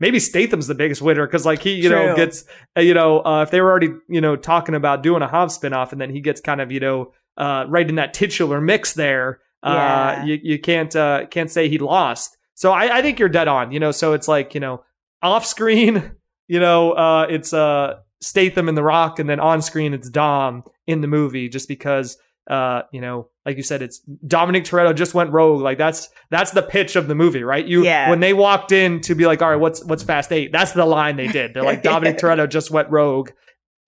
[0.00, 2.44] maybe Statham's the biggest winner because, like, he, you know, gets,
[2.76, 5.58] uh, you know, uh, if they were already, you know, talking about doing a Hobbs
[5.58, 8.92] spinoff and then he gets kind of, you know, uh, right in that titular mix
[8.94, 12.36] there, uh, you, you can't, uh, can't say he lost.
[12.54, 14.84] So I, I think you're dead on, you know, so it's like, you know,
[15.22, 16.12] off screen,
[16.48, 20.64] you know, uh, it's, uh, Statham and The Rock, and then on screen it's Dom
[20.86, 22.16] in the movie, just because
[22.48, 25.62] uh, you know, like you said, it's Dominic Toretto just went rogue.
[25.62, 27.64] Like that's that's the pitch of the movie, right?
[27.66, 28.10] You Yeah.
[28.10, 30.52] when they walked in to be like, all right, what's what's Fast Eight?
[30.52, 31.54] That's the line they did.
[31.54, 33.30] They're like Dominic Toretto just went rogue.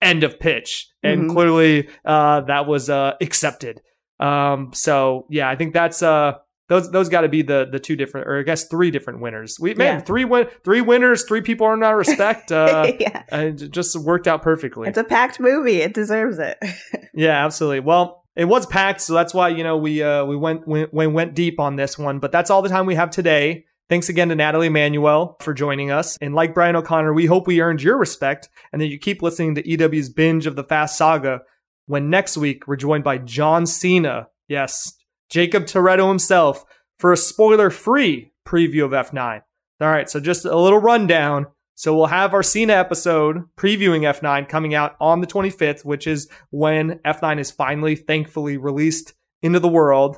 [0.01, 1.33] End of pitch, and Mhm.
[1.33, 3.81] clearly uh, that was uh, accepted.
[4.19, 6.33] Um, so yeah, I think that's uh
[6.69, 9.57] those those got to be the the two different, or I guess three different winners.
[9.59, 10.01] We man, Yeah.
[10.01, 12.51] three win three winners, three people earned our respect.
[12.51, 13.23] Uh, yeah.
[13.29, 14.87] and it just worked out perfectly.
[14.87, 15.81] It's a packed movie.
[15.81, 16.57] It deserves it.
[17.13, 17.81] Yeah, absolutely.
[17.81, 21.07] Well, it was packed, so that's why you know we uh, we went went we
[21.07, 22.19] went deep on this one.
[22.19, 23.65] But that's all the time we have today.
[23.89, 26.15] Thanks again to Nathalie Emmanuel for joining us.
[26.21, 29.55] And like Brian O'Conner, we hope we earned your respect and that you keep listening
[29.55, 31.41] to EW's binge of the Fast Saga.
[31.87, 34.93] When next week we're joined by John Cena, yes,
[35.31, 36.63] Jakob Toretto himself,
[36.99, 39.41] for a spoiler-free preview of F9.
[39.81, 41.47] All right, so just a little rundown.
[41.79, 46.27] So we'll have our Cena episode previewing F9 coming out on the 25th, which is
[46.49, 50.17] when F9 is finally, thankfully, released into the world.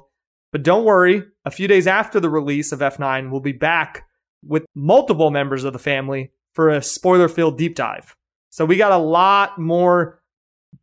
[0.52, 4.08] But don't worry, a few days after the release of F9, we'll be back
[4.44, 8.16] with multiple members of the family for a spoiler filled deep dive.
[8.50, 10.20] So we got a lot more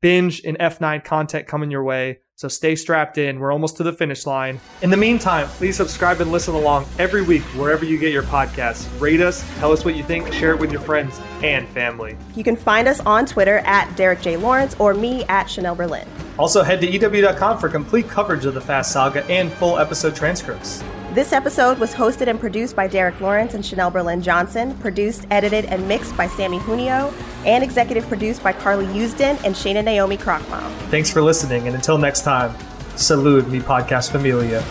[0.01, 2.21] binge and F9 content coming your way.
[2.39, 3.40] So stay strapped in.
[3.40, 4.60] We're almost to the finish line.
[4.81, 8.89] In the meantime, please subscribe and listen along every week wherever you get your podcasts.
[9.01, 12.16] Rate us, tell us what you think, share it with your friends and family.
[12.36, 14.36] You can find us on Twitter at Derek J.
[14.36, 16.06] Lawrence or me at Chanelle Berlin.
[16.39, 20.85] Also, head to EW.com for complete coverage of the Fast Saga and full episode transcripts.
[21.19, 25.65] This episode was hosted and produced by Derek Lawrence and Chanelle Berlin Johnson, produced, edited,
[25.65, 27.12] and mixed by Samee Junio,
[27.45, 30.70] and executive produced by Carly Usdin and Shana Naomi Krochmal.
[30.90, 32.55] Thanks for listening, and until next time,
[32.95, 34.62] salute me, podcast familia.